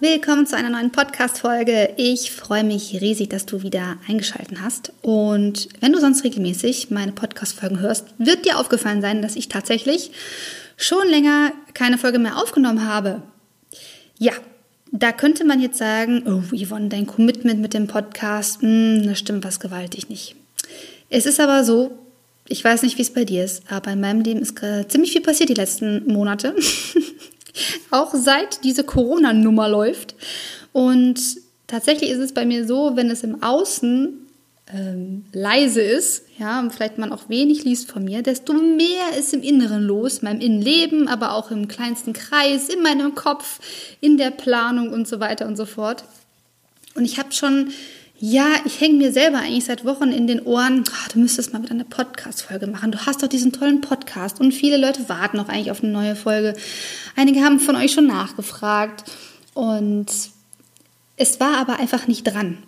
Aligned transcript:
Willkommen 0.00 0.46
zu 0.46 0.56
einer 0.56 0.70
neuen 0.70 0.92
Podcast-Folge. 0.92 1.94
Ich 1.96 2.30
freue 2.30 2.62
mich 2.62 3.00
riesig, 3.00 3.30
dass 3.30 3.46
du 3.46 3.64
wieder 3.64 3.96
eingeschaltet 4.06 4.58
hast. 4.62 4.92
Und 5.02 5.68
wenn 5.80 5.92
du 5.92 5.98
sonst 5.98 6.22
regelmäßig 6.22 6.92
meine 6.92 7.10
Podcast-Folgen 7.10 7.80
hörst, 7.80 8.04
wird 8.16 8.46
dir 8.46 8.60
aufgefallen 8.60 9.02
sein, 9.02 9.22
dass 9.22 9.34
ich 9.34 9.48
tatsächlich 9.48 10.12
schon 10.76 11.08
länger 11.08 11.50
keine 11.74 11.98
Folge 11.98 12.20
mehr 12.20 12.36
aufgenommen 12.36 12.88
habe. 12.88 13.22
Ja, 14.18 14.34
da 14.92 15.10
könnte 15.10 15.44
man 15.44 15.60
jetzt 15.60 15.78
sagen, 15.78 16.22
oh 16.28 16.56
Yvonne, 16.56 16.90
dein 16.90 17.08
Commitment 17.08 17.60
mit 17.60 17.74
dem 17.74 17.88
Podcast, 17.88 18.62
mh, 18.62 18.68
hm, 18.68 19.06
das 19.08 19.18
stimmt 19.18 19.44
was 19.44 19.58
gewaltig 19.58 20.08
nicht. 20.08 20.36
Es 21.10 21.26
ist 21.26 21.40
aber 21.40 21.64
so, 21.64 21.90
ich 22.46 22.62
weiß 22.62 22.82
nicht, 22.82 22.98
wie 22.98 23.02
es 23.02 23.12
bei 23.12 23.24
dir 23.24 23.44
ist, 23.44 23.64
aber 23.68 23.90
in 23.90 24.00
meinem 24.00 24.20
Leben 24.20 24.42
ist 24.42 24.60
ziemlich 24.90 25.10
viel 25.10 25.22
passiert 25.22 25.48
die 25.48 25.54
letzten 25.54 26.06
Monate. 26.06 26.54
auch 27.90 28.14
seit 28.14 28.64
diese 28.64 28.84
Corona-Nummer 28.84 29.68
läuft. 29.68 30.14
Und 30.72 31.20
tatsächlich 31.66 32.10
ist 32.10 32.18
es 32.18 32.32
bei 32.32 32.44
mir 32.44 32.66
so, 32.66 32.96
wenn 32.96 33.10
es 33.10 33.22
im 33.22 33.42
Außen 33.42 34.26
ähm, 34.72 35.24
leise 35.32 35.80
ist, 35.80 36.24
ja, 36.38 36.60
und 36.60 36.72
vielleicht 36.72 36.98
man 36.98 37.12
auch 37.12 37.28
wenig 37.28 37.64
liest 37.64 37.90
von 37.90 38.04
mir, 38.04 38.22
desto 38.22 38.52
mehr 38.52 39.16
ist 39.18 39.32
im 39.32 39.42
Inneren 39.42 39.82
los, 39.82 40.22
meinem 40.22 40.40
Innenleben, 40.40 41.08
aber 41.08 41.32
auch 41.32 41.50
im 41.50 41.68
kleinsten 41.68 42.12
Kreis, 42.12 42.68
in 42.68 42.82
meinem 42.82 43.14
Kopf, 43.14 43.60
in 44.00 44.18
der 44.18 44.30
Planung 44.30 44.90
und 44.90 45.08
so 45.08 45.20
weiter 45.20 45.46
und 45.46 45.56
so 45.56 45.66
fort. 45.66 46.04
Und 46.94 47.04
ich 47.04 47.18
habe 47.18 47.32
schon 47.32 47.70
ja, 48.20 48.48
ich 48.64 48.80
hänge 48.80 48.94
mir 48.94 49.12
selber 49.12 49.38
eigentlich 49.38 49.66
seit 49.66 49.84
Wochen 49.84 50.10
in 50.10 50.26
den 50.26 50.42
Ohren, 50.42 50.82
oh, 50.88 51.12
du 51.12 51.20
müsstest 51.20 51.52
mal 51.52 51.62
wieder 51.62 51.70
eine 51.70 51.84
Podcast-Folge 51.84 52.66
machen. 52.66 52.90
Du 52.90 53.06
hast 53.06 53.22
doch 53.22 53.28
diesen 53.28 53.52
tollen 53.52 53.80
Podcast 53.80 54.40
und 54.40 54.52
viele 54.52 54.76
Leute 54.76 55.08
warten 55.08 55.38
auch 55.38 55.48
eigentlich 55.48 55.70
auf 55.70 55.84
eine 55.84 55.92
neue 55.92 56.16
Folge. 56.16 56.54
Einige 57.14 57.44
haben 57.44 57.60
von 57.60 57.76
euch 57.76 57.92
schon 57.92 58.08
nachgefragt 58.08 59.04
und 59.54 60.06
es 61.16 61.38
war 61.38 61.58
aber 61.58 61.78
einfach 61.78 62.08
nicht 62.08 62.24
dran. 62.24 62.58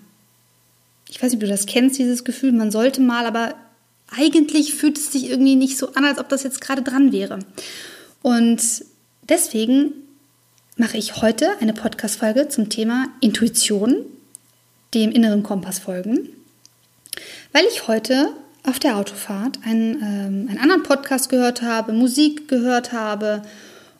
Ich 1.08 1.20
weiß 1.20 1.32
nicht, 1.32 1.42
ob 1.42 1.48
du 1.48 1.48
das 1.48 1.66
kennst, 1.66 1.98
dieses 1.98 2.22
Gefühl, 2.22 2.52
man 2.52 2.70
sollte 2.70 3.00
mal, 3.00 3.26
aber 3.26 3.54
eigentlich 4.16 4.74
fühlt 4.74 4.98
es 4.98 5.10
sich 5.10 5.30
irgendwie 5.30 5.56
nicht 5.56 5.78
so 5.78 5.94
an, 5.94 6.04
als 6.04 6.20
ob 6.20 6.28
das 6.28 6.44
jetzt 6.44 6.60
gerade 6.60 6.82
dran 6.82 7.10
wäre. 7.10 7.40
Und 8.22 8.60
deswegen 9.28 9.94
mache 10.76 10.96
ich 10.96 11.20
heute 11.20 11.58
eine 11.60 11.72
Podcast-Folge 11.72 12.48
zum 12.48 12.68
Thema 12.68 13.08
Intuition 13.20 14.04
dem 14.94 15.10
inneren 15.10 15.42
Kompass 15.42 15.78
folgen, 15.78 16.28
weil 17.52 17.64
ich 17.66 17.88
heute 17.88 18.28
auf 18.64 18.78
der 18.78 18.96
Autofahrt 18.96 19.58
einen, 19.64 19.96
ähm, 19.96 20.48
einen 20.48 20.58
anderen 20.58 20.82
Podcast 20.82 21.30
gehört 21.30 21.62
habe, 21.62 21.92
Musik 21.92 22.48
gehört 22.48 22.92
habe 22.92 23.42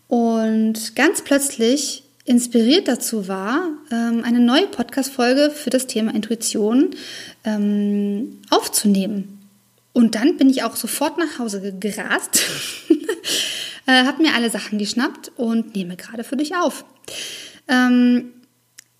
und 0.08 0.96
ganz 0.96 1.22
plötzlich 1.22 2.04
inspiriert 2.24 2.86
dazu 2.88 3.28
war, 3.28 3.68
ähm, 3.90 4.22
eine 4.24 4.40
neue 4.40 4.66
Podcast-Folge 4.66 5.50
für 5.50 5.70
das 5.70 5.86
Thema 5.86 6.14
Intuition 6.14 6.90
ähm, 7.44 8.38
aufzunehmen. 8.50 9.40
Und 9.92 10.14
dann 10.14 10.36
bin 10.36 10.48
ich 10.48 10.62
auch 10.62 10.76
sofort 10.76 11.18
nach 11.18 11.38
Hause 11.38 11.74
gerast, 11.80 12.42
äh, 13.86 14.04
habe 14.04 14.22
mir 14.22 14.34
alle 14.34 14.50
Sachen 14.50 14.78
geschnappt 14.78 15.32
und 15.36 15.74
nehme 15.74 15.96
gerade 15.96 16.22
für 16.22 16.36
dich 16.36 16.54
auf. 16.54 16.84
Ähm, 17.66 18.30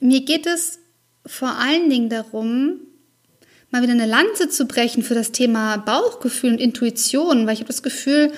mir 0.00 0.24
geht 0.24 0.46
es 0.46 0.78
vor 1.26 1.56
allen 1.58 1.91
Dingen 1.91 2.08
darum, 2.08 2.81
mal 3.70 3.82
wieder 3.82 3.92
eine 3.92 4.06
Lanze 4.06 4.48
zu 4.48 4.66
brechen 4.66 5.03
für 5.03 5.14
das 5.14 5.32
Thema 5.32 5.76
Bauchgefühl 5.76 6.53
und 6.53 6.60
Intuition, 6.60 7.47
weil 7.47 7.54
ich 7.54 7.60
habe 7.60 7.69
das 7.69 7.82
Gefühl, 7.82 8.32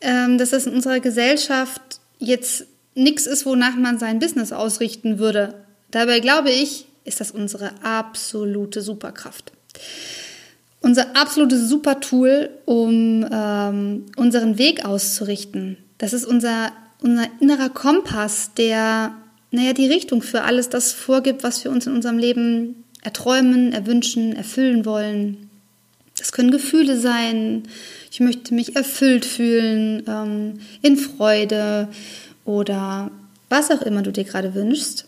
ähm, 0.00 0.38
dass 0.38 0.50
das 0.50 0.66
in 0.66 0.74
unserer 0.74 1.00
Gesellschaft 1.00 1.80
jetzt 2.18 2.66
nichts 2.94 3.26
ist, 3.26 3.46
wonach 3.46 3.76
man 3.76 3.98
sein 3.98 4.18
Business 4.18 4.52
ausrichten 4.52 5.18
würde. 5.18 5.54
Dabei 5.90 6.20
glaube 6.20 6.50
ich, 6.50 6.86
ist 7.04 7.20
das 7.20 7.30
unsere 7.30 7.70
absolute 7.82 8.82
Superkraft. 8.82 9.52
Unser 10.80 11.16
absolutes 11.16 11.68
Supertool, 11.68 12.50
um 12.64 13.26
ähm, 13.30 14.06
unseren 14.16 14.58
Weg 14.58 14.84
auszurichten. 14.84 15.76
Das 15.98 16.12
ist 16.12 16.24
unser, 16.24 16.72
unser 17.00 17.26
innerer 17.40 17.68
Kompass, 17.68 18.50
der 18.54 19.14
naja, 19.52 19.74
die 19.74 19.86
Richtung 19.86 20.22
für 20.22 20.42
alles 20.42 20.68
das 20.68 20.92
vorgibt, 20.92 21.44
was 21.44 21.62
wir 21.62 21.70
uns 21.70 21.86
in 21.86 21.94
unserem 21.94 22.18
Leben 22.18 22.84
erträumen, 23.02 23.72
erwünschen, 23.72 24.34
erfüllen 24.34 24.84
wollen. 24.84 25.50
Das 26.16 26.32
können 26.32 26.50
Gefühle 26.50 26.98
sein. 26.98 27.64
Ich 28.10 28.20
möchte 28.20 28.54
mich 28.54 28.76
erfüllt 28.76 29.24
fühlen, 29.24 30.02
ähm, 30.08 30.54
in 30.80 30.96
Freude 30.96 31.88
oder 32.44 33.10
was 33.48 33.70
auch 33.70 33.82
immer 33.82 34.02
du 34.02 34.10
dir 34.10 34.24
gerade 34.24 34.54
wünschst. 34.54 35.06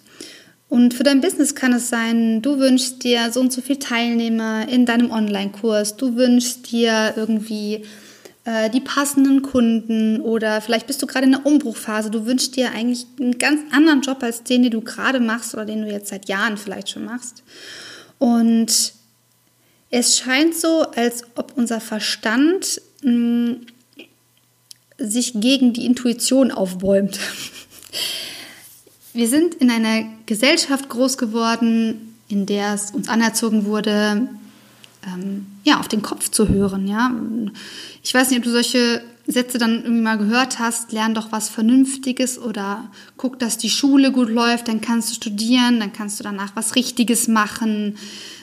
Und 0.69 0.93
für 0.93 1.05
dein 1.05 1.21
Business 1.21 1.55
kann 1.55 1.73
es 1.73 1.89
sein, 1.89 2.43
du 2.43 2.59
wünschst 2.59 3.05
dir 3.05 3.31
so 3.31 3.41
und 3.41 3.53
so 3.53 3.61
viele 3.61 3.79
Teilnehmer 3.79 4.67
in 4.69 4.87
deinem 4.87 5.11
Online-Kurs. 5.11 5.97
Du 5.97 6.17
wünschst 6.17 6.71
dir 6.73 7.15
irgendwie 7.17 7.85
äh, 8.45 8.69
die 8.71 8.81
passenden 8.81 9.43
Kunden 9.43 10.21
oder 10.21 10.61
vielleicht 10.61 10.87
bist 10.87 11.03
du 11.03 11.07
gerade 11.07 11.25
in 11.25 11.33
der 11.33 11.47
Umbruchphase. 11.47 12.11
Du 12.11 12.27
wünschst 12.27 12.57
dir 12.57 12.73
eigentlich 12.73 13.07
einen 13.19 13.39
ganz 13.39 13.61
anderen 13.73 14.03
Job 14.03 14.23
als 14.23 14.43
den, 14.43 14.63
den 14.63 14.71
du 14.71 14.83
gerade 14.83 15.21
machst 15.21 15.55
oder 15.55 15.65
den 15.65 15.83
du 15.83 15.91
jetzt 15.91 16.09
seit 16.09 16.29
Jahren 16.29 16.57
vielleicht 16.57 16.91
schon 16.91 17.05
machst. 17.05 17.43
Und 18.19 18.93
es 19.91 20.19
scheint 20.19 20.55
so, 20.55 20.83
als 20.83 21.25
ob 21.37 21.53
unser 21.57 21.81
Verstand 21.81 22.81
mh, 23.03 23.11
mm, 23.11 23.67
sich 24.99 25.33
gegen 25.35 25.73
die 25.73 25.87
Intuition 25.87 26.51
aufbäumt. 26.51 27.19
Wir 29.13 29.29
sind 29.29 29.55
in 29.55 29.71
einer 29.71 30.05
Gesellschaft 30.27 30.89
groß 30.89 31.19
geworden, 31.19 32.17
in 32.29 32.47
der 32.47 32.75
es 32.75 32.91
uns 32.91 33.09
anerzogen 33.09 33.65
wurde, 33.65 34.29
ähm, 35.07 35.47
ja, 35.65 35.81
auf 35.81 35.89
den 35.89 36.03
Kopf 36.03 36.31
zu 36.31 36.49
hören, 36.49 36.87
ja. 36.87 37.13
Ich 38.03 38.13
weiß 38.13 38.31
nicht, 38.31 38.39
ob 38.39 38.45
du 38.45 38.51
solche 38.51 39.03
Sätze 39.27 39.59
dann 39.59 39.83
irgendwie 39.83 40.03
mal 40.03 40.19
gehört 40.19 40.59
hast, 40.59 40.93
lern 40.93 41.15
doch 41.15 41.33
was 41.33 41.49
Vernünftiges 41.49 42.39
oder 42.39 42.91
guck, 43.17 43.39
dass 43.39 43.57
die 43.57 43.71
Schule 43.71 44.13
gut 44.13 44.29
läuft, 44.29 44.69
dann 44.69 44.81
kannst 44.81 45.11
du 45.11 45.15
studieren, 45.15 45.81
dann 45.81 45.93
kannst 45.93 46.21
du 46.21 46.25
danach 46.25 46.55
was 46.55 46.75
Richtiges 46.75 47.29
machen, 47.29 47.97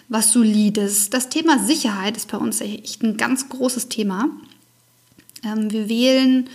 was 0.10 0.32
Solides. 0.32 1.10
Das 1.10 1.30
Thema 1.30 1.60
Sicherheit 1.60 2.18
ist 2.18 2.32
bei 2.32 2.38
uns 2.38 2.62
echt 2.62 3.04
ein 3.04 3.18
ganz 3.18 3.48
großes 3.50 3.90
Thema. 3.90 4.30
Ähm, 5.44 5.72
wir 5.72 5.88
wählen 5.88 6.50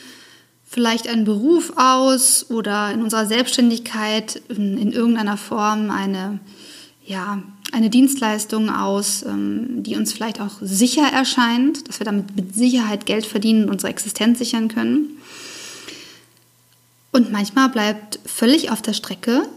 vielleicht 0.65 1.09
einen 1.09 1.25
Beruf 1.25 1.73
aus 1.77 2.51
oder 2.51 2.91
in 2.91 3.03
unserer 3.03 3.27
Selbstständigkeit 3.27 4.43
in, 4.49 4.77
in 4.77 4.93
irgendeiner 4.93 5.37
Form 5.37 5.91
eine, 5.91 6.41
ja, 7.05 7.43
eine 7.73 7.91
Dienstleistung 7.91 8.71
aus, 8.71 9.23
ähm, 9.23 9.83
die 9.83 9.97
uns 9.97 10.13
vielleicht 10.13 10.41
auch 10.41 10.59
sicher 10.61 11.07
erscheint, 11.13 11.89
dass 11.89 12.01
wir 12.01 12.05
damit 12.05 12.37
mit 12.37 12.55
Sicherheit 12.55 13.07
Geld 13.07 13.27
verdienen 13.27 13.65
und 13.65 13.71
unsere 13.71 13.91
Existenz 13.91 14.39
sichern 14.39 14.69
können. 14.69 15.19
Und 17.13 17.33
manchmal 17.33 17.69
bleibt 17.69 18.19
völlig 18.27 18.71
auf 18.71 18.83
der 18.83 18.93
Strecke, 18.93 19.49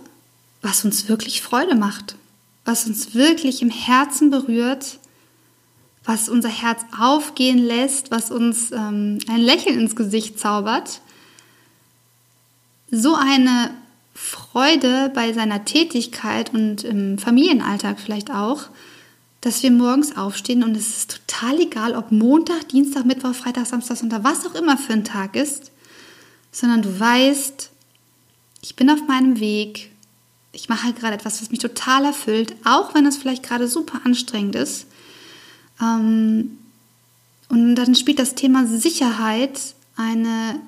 was 0.62 0.86
uns 0.86 1.10
wirklich 1.10 1.42
Freude 1.42 1.76
macht, 1.76 2.16
was 2.66 2.86
uns 2.86 3.14
wirklich 3.16 3.62
im 3.62 3.70
Herzen 3.70 4.30
berührt, 4.30 5.00
was 6.06 6.30
unser 6.30 6.50
Herz 6.50 6.82
aufgehen 6.98 7.60
lässt, 7.60 8.12
was 8.12 8.32
uns 8.32 8.72
ähm, 8.72 9.20
ein 9.28 9.42
Lächeln 9.42 9.80
ins 9.80 9.96
Gesicht 9.96 10.40
zaubert. 10.40 11.02
So 12.90 13.14
eine 13.16 13.72
Freude 14.22 15.10
bei 15.16 15.32
seiner 15.32 15.64
Tätigkeit 15.64 16.54
und 16.54 16.84
im 16.84 17.18
Familienalltag 17.18 18.02
vielleicht 18.02 18.30
auch, 18.30 18.66
dass 19.40 19.64
wir 19.64 19.72
morgens 19.72 20.18
aufstehen 20.18 20.62
und 20.62 20.76
es 20.76 20.90
ist 20.90 21.22
total 21.26 21.58
egal, 21.62 21.96
ob 21.96 22.12
Montag, 22.12 22.68
Dienstag, 22.68 23.06
Mittwoch, 23.06 23.34
Freitag, 23.34 23.66
Samstag, 23.66 23.96
Sonntag, 23.96 24.26
was 24.26 24.46
auch 24.46 24.56
immer 24.56 24.78
für 24.78 24.92
ein 24.92 25.06
Tag 25.06 25.38
ist, 25.38 25.72
sondern 26.52 26.82
du 26.82 27.00
weißt, 27.00 27.70
ich 28.62 28.76
bin 28.76 28.90
auf 28.90 29.08
meinem 29.08 29.40
Weg, 29.40 29.90
ich 30.52 30.68
mache 30.68 30.92
gerade 30.92 31.16
etwas, 31.16 31.42
was 31.42 31.50
mich 31.50 31.60
total 31.60 32.04
erfüllt, 32.04 32.56
auch 32.66 32.94
wenn 32.94 33.06
es 33.06 33.16
vielleicht 33.16 33.44
gerade 33.44 33.70
super 33.70 34.02
anstrengend 34.04 34.56
ist. 34.56 34.86
Ähm, 35.82 36.58
und 37.48 37.76
dann 37.76 37.96
spielt 37.96 38.20
das 38.20 38.36
Thema 38.36 38.68
Sicherheit 38.68 39.76
eine 39.96 40.60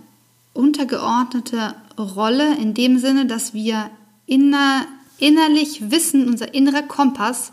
untergeordnete 0.53 1.75
Rolle 1.97 2.55
in 2.57 2.73
dem 2.73 2.97
Sinne, 2.97 3.25
dass 3.25 3.53
wir 3.53 3.89
inner, 4.25 4.85
innerlich 5.17 5.91
wissen, 5.91 6.27
unser 6.27 6.53
innerer 6.53 6.83
Kompass 6.83 7.51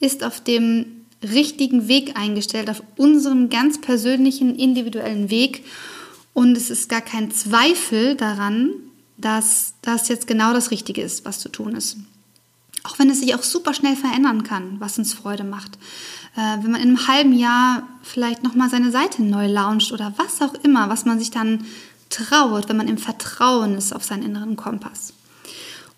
ist 0.00 0.22
auf 0.22 0.40
dem 0.40 0.98
richtigen 1.22 1.88
Weg 1.88 2.16
eingestellt, 2.16 2.70
auf 2.70 2.82
unserem 2.96 3.50
ganz 3.50 3.80
persönlichen, 3.80 4.54
individuellen 4.56 5.30
Weg. 5.30 5.64
Und 6.32 6.56
es 6.56 6.70
ist 6.70 6.88
gar 6.88 7.00
kein 7.00 7.30
Zweifel 7.32 8.14
daran, 8.14 8.70
dass 9.16 9.74
das 9.82 10.08
jetzt 10.08 10.28
genau 10.28 10.52
das 10.52 10.70
Richtige 10.70 11.02
ist, 11.02 11.24
was 11.24 11.40
zu 11.40 11.48
tun 11.48 11.74
ist. 11.74 11.96
Auch 12.84 12.98
wenn 13.00 13.10
es 13.10 13.20
sich 13.20 13.34
auch 13.34 13.42
super 13.42 13.74
schnell 13.74 13.96
verändern 13.96 14.44
kann, 14.44 14.76
was 14.78 14.98
uns 14.98 15.12
Freude 15.12 15.42
macht. 15.42 15.76
Äh, 16.36 16.62
wenn 16.62 16.70
man 16.70 16.80
in 16.80 16.88
einem 16.88 17.08
halben 17.08 17.32
Jahr 17.32 17.88
vielleicht 18.02 18.44
nochmal 18.44 18.70
seine 18.70 18.92
Seite 18.92 19.22
neu 19.22 19.48
launcht 19.48 19.90
oder 19.90 20.14
was 20.16 20.40
auch 20.40 20.54
immer, 20.62 20.88
was 20.88 21.04
man 21.04 21.18
sich 21.18 21.32
dann 21.32 21.66
traut, 22.10 22.68
wenn 22.68 22.76
man 22.76 22.88
im 22.88 22.98
Vertrauen 22.98 23.76
ist 23.76 23.92
auf 23.94 24.04
seinen 24.04 24.22
inneren 24.22 24.56
Kompass. 24.56 25.12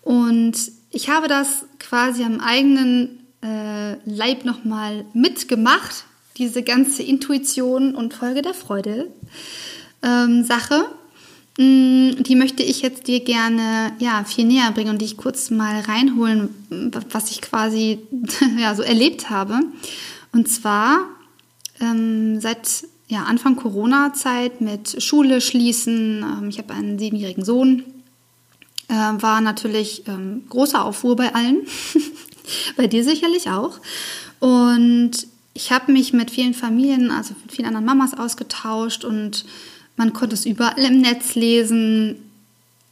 Und 0.01 0.55
ich 0.89 1.09
habe 1.09 1.27
das 1.27 1.65
quasi 1.79 2.23
am 2.23 2.39
eigenen 2.39 3.19
äh, 3.43 3.93
Leib 4.05 4.45
nochmal 4.45 5.05
mitgemacht, 5.13 6.05
diese 6.37 6.63
ganze 6.63 7.03
Intuition 7.03 7.95
und 7.95 8.13
Folge 8.13 8.41
der 8.41 8.53
Freude 8.53 9.11
ähm, 10.01 10.43
Sache. 10.43 10.85
Mm, 11.57 12.23
die 12.23 12.35
möchte 12.35 12.63
ich 12.63 12.81
jetzt 12.81 13.07
dir 13.07 13.19
gerne 13.21 13.93
ja, 13.99 14.23
viel 14.23 14.45
näher 14.45 14.71
bringen 14.71 14.91
und 14.91 15.01
dich 15.01 15.17
kurz 15.17 15.49
mal 15.49 15.81
reinholen, 15.81 16.49
was 17.09 17.31
ich 17.31 17.41
quasi 17.41 17.99
ja, 18.57 18.73
so 18.75 18.83
erlebt 18.83 19.29
habe. 19.29 19.59
Und 20.31 20.47
zwar 20.49 21.05
ähm, 21.79 22.39
seit 22.39 22.85
ja, 23.11 23.23
Anfang 23.23 23.57
Corona-Zeit 23.57 24.61
mit 24.61 25.03
Schule 25.03 25.41
schließen. 25.41 26.23
Ähm, 26.23 26.49
ich 26.49 26.59
habe 26.59 26.73
einen 26.73 26.97
siebenjährigen 26.97 27.43
Sohn. 27.43 27.83
Äh, 28.87 28.93
war 28.93 29.41
natürlich 29.41 30.07
ähm, 30.07 30.43
großer 30.47 30.85
Aufruhr 30.85 31.17
bei 31.17 31.35
allen. 31.35 31.67
bei 32.77 32.87
dir 32.87 33.03
sicherlich 33.03 33.49
auch. 33.49 33.81
Und 34.39 35.11
ich 35.53 35.73
habe 35.73 35.91
mich 35.91 36.13
mit 36.13 36.31
vielen 36.31 36.53
Familien, 36.53 37.11
also 37.11 37.35
mit 37.43 37.51
vielen 37.51 37.67
anderen 37.67 37.85
Mamas 37.85 38.13
ausgetauscht 38.13 39.03
und 39.03 39.43
man 39.97 40.13
konnte 40.13 40.33
es 40.33 40.45
überall 40.45 40.79
im 40.79 41.01
Netz 41.01 41.35
lesen. 41.35 42.15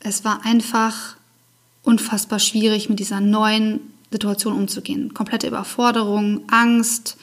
Es 0.02 0.26
war 0.26 0.44
einfach 0.44 1.16
unfassbar 1.84 2.40
schwierig, 2.40 2.90
mit 2.90 3.00
dieser 3.00 3.22
neuen 3.22 3.80
Situation 4.12 4.54
umzugehen. 4.54 5.14
Komplette 5.14 5.48
Überforderung, 5.48 6.42
Angst, 6.50 7.16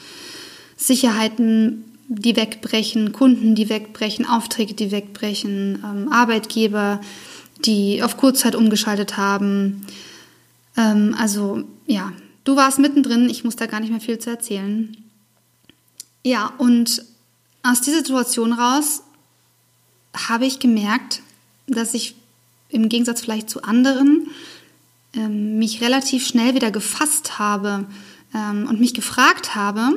Sicherheiten, 0.79 1.96
die 2.09 2.37
wegbrechen, 2.37 3.13
Kunden, 3.13 3.55
die 3.55 3.69
wegbrechen, 3.69 4.27
Aufträge, 4.27 4.75
die 4.75 4.91
wegbrechen, 4.91 5.83
ähm, 5.85 6.13
Arbeitgeber, 6.13 7.01
die 7.65 8.03
auf 8.03 8.17
Kurzzeit 8.17 8.55
umgeschaltet 8.55 9.17
haben. 9.17 9.87
Ähm, 10.77 11.15
also 11.19 11.65
ja, 11.87 12.13
du 12.45 12.57
warst 12.57 12.79
mittendrin, 12.79 13.29
ich 13.29 13.45
muss 13.45 13.57
da 13.57 13.67
gar 13.67 13.81
nicht 13.81 13.91
mehr 13.91 14.01
viel 14.01 14.19
zu 14.19 14.31
erzählen. 14.31 14.97
Ja, 16.25 16.53
und 16.59 17.05
aus 17.63 17.81
dieser 17.81 17.99
Situation 17.99 18.53
raus 18.53 19.03
habe 20.29 20.47
ich 20.47 20.59
gemerkt, 20.59 21.23
dass 21.67 21.95
ich 21.95 22.15
im 22.69 22.89
Gegensatz 22.89 23.21
vielleicht 23.21 23.51
zu 23.51 23.63
anderen 23.63 24.29
ähm, 25.15 25.59
mich 25.59 25.81
relativ 25.81 26.27
schnell 26.27 26.55
wieder 26.55 26.71
gefasst 26.71 27.39
habe 27.39 27.87
ähm, 28.35 28.67
und 28.69 28.81
mich 28.81 28.95
gefragt 28.95 29.55
habe, 29.55 29.97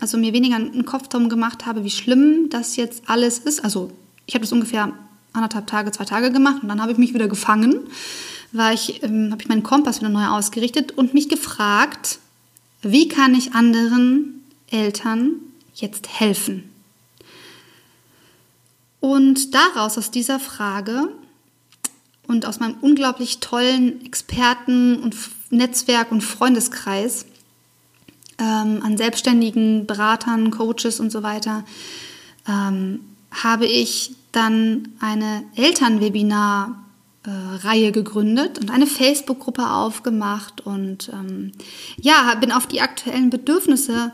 also 0.00 0.18
mir 0.18 0.32
weniger 0.32 0.56
einen 0.56 0.84
Kopf 0.84 1.08
darum 1.08 1.28
gemacht 1.28 1.66
habe, 1.66 1.84
wie 1.84 1.90
schlimm 1.90 2.48
das 2.50 2.76
jetzt 2.76 3.02
alles 3.06 3.38
ist. 3.38 3.64
Also 3.64 3.90
ich 4.26 4.34
habe 4.34 4.44
das 4.44 4.52
ungefähr 4.52 4.92
anderthalb 5.32 5.66
Tage, 5.66 5.92
zwei 5.92 6.04
Tage 6.04 6.32
gemacht 6.32 6.62
und 6.62 6.68
dann 6.68 6.80
habe 6.80 6.92
ich 6.92 6.98
mich 6.98 7.14
wieder 7.14 7.28
gefangen, 7.28 7.88
war 8.52 8.72
ich, 8.72 9.02
ähm, 9.02 9.30
habe 9.30 9.42
ich 9.42 9.48
meinen 9.48 9.62
Kompass 9.62 10.00
wieder 10.00 10.08
neu 10.08 10.26
ausgerichtet 10.26 10.92
und 10.92 11.14
mich 11.14 11.28
gefragt, 11.28 12.18
wie 12.82 13.08
kann 13.08 13.34
ich 13.34 13.54
anderen 13.54 14.44
Eltern 14.70 15.32
jetzt 15.74 16.08
helfen? 16.20 16.64
Und 19.00 19.54
daraus, 19.54 19.96
aus 19.96 20.10
dieser 20.10 20.40
Frage 20.40 21.08
und 22.26 22.46
aus 22.46 22.60
meinem 22.60 22.76
unglaublich 22.80 23.38
tollen 23.38 24.04
Experten- 24.04 25.00
und 25.00 25.16
Netzwerk 25.50 26.10
und 26.12 26.22
Freundeskreis 26.22 27.26
ähm, 28.38 28.80
an 28.82 28.96
selbstständigen 28.96 29.84
Beratern, 29.86 30.50
Coaches 30.50 30.98
und 31.00 31.10
so 31.10 31.22
weiter, 31.22 31.64
ähm, 32.48 33.00
habe 33.30 33.66
ich 33.66 34.14
dann 34.32 34.88
eine 35.00 35.44
Elternwebinar-Reihe 35.56 37.92
gegründet 37.92 38.58
und 38.58 38.70
eine 38.70 38.86
Facebook-Gruppe 38.86 39.70
aufgemacht 39.70 40.62
und 40.62 41.10
ähm, 41.12 41.52
ja, 41.96 42.34
bin 42.36 42.52
auf 42.52 42.66
die 42.66 42.80
aktuellen 42.80 43.28
Bedürfnisse 43.30 44.12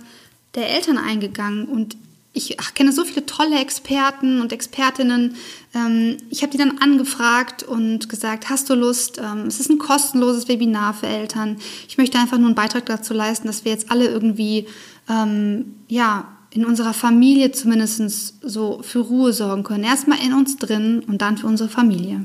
der 0.55 0.71
Eltern 0.71 0.99
eingegangen 0.99 1.67
und 1.67 1.97
ich 2.37 2.57
kenne 2.75 2.91
so 2.91 3.05
viele 3.05 3.25
tolle 3.25 3.61
Experten 3.61 4.41
und 4.41 4.53
Expertinnen. 4.53 5.37
Ähm, 5.73 6.17
ich 6.31 6.43
habe 6.43 6.51
die 6.51 6.59
dann 6.59 6.79
angefragt 6.79 7.63
und 7.63 8.09
gesagt, 8.09 8.51
hast 8.51 8.69
du 8.69 8.75
Lust? 8.75 9.21
Ähm, 9.23 9.47
es 9.47 9.61
ist 9.61 9.71
ein 9.71 9.79
kostenloses 9.79 10.49
Webinar 10.49 10.95
für 10.95 11.07
Eltern. 11.07 11.57
Ich 11.89 11.97
möchte 11.97 12.19
einfach 12.19 12.37
nur 12.37 12.49
einen 12.49 12.57
Beitrag 12.57 12.87
dazu 12.87 13.15
leisten, 13.15 13.47
dass 13.47 13.65
wir 13.65 13.71
jetzt 13.71 13.91
alle 13.91 14.09
irgendwie, 14.09 14.67
ähm, 15.09 15.77
ja, 15.89 16.29
in 16.51 16.65
unserer 16.65 16.93
Familie 16.93 17.53
zumindest 17.53 18.35
so 18.43 18.81
für 18.83 19.01
Ruhe 19.01 19.33
sorgen 19.33 19.63
können. 19.63 19.85
Erstmal 19.85 20.19
in 20.25 20.33
uns 20.35 20.57
drin 20.57 21.03
und 21.07 21.23
dann 21.23 21.39
für 21.39 21.47
unsere 21.47 21.69
Familie. 21.69 22.25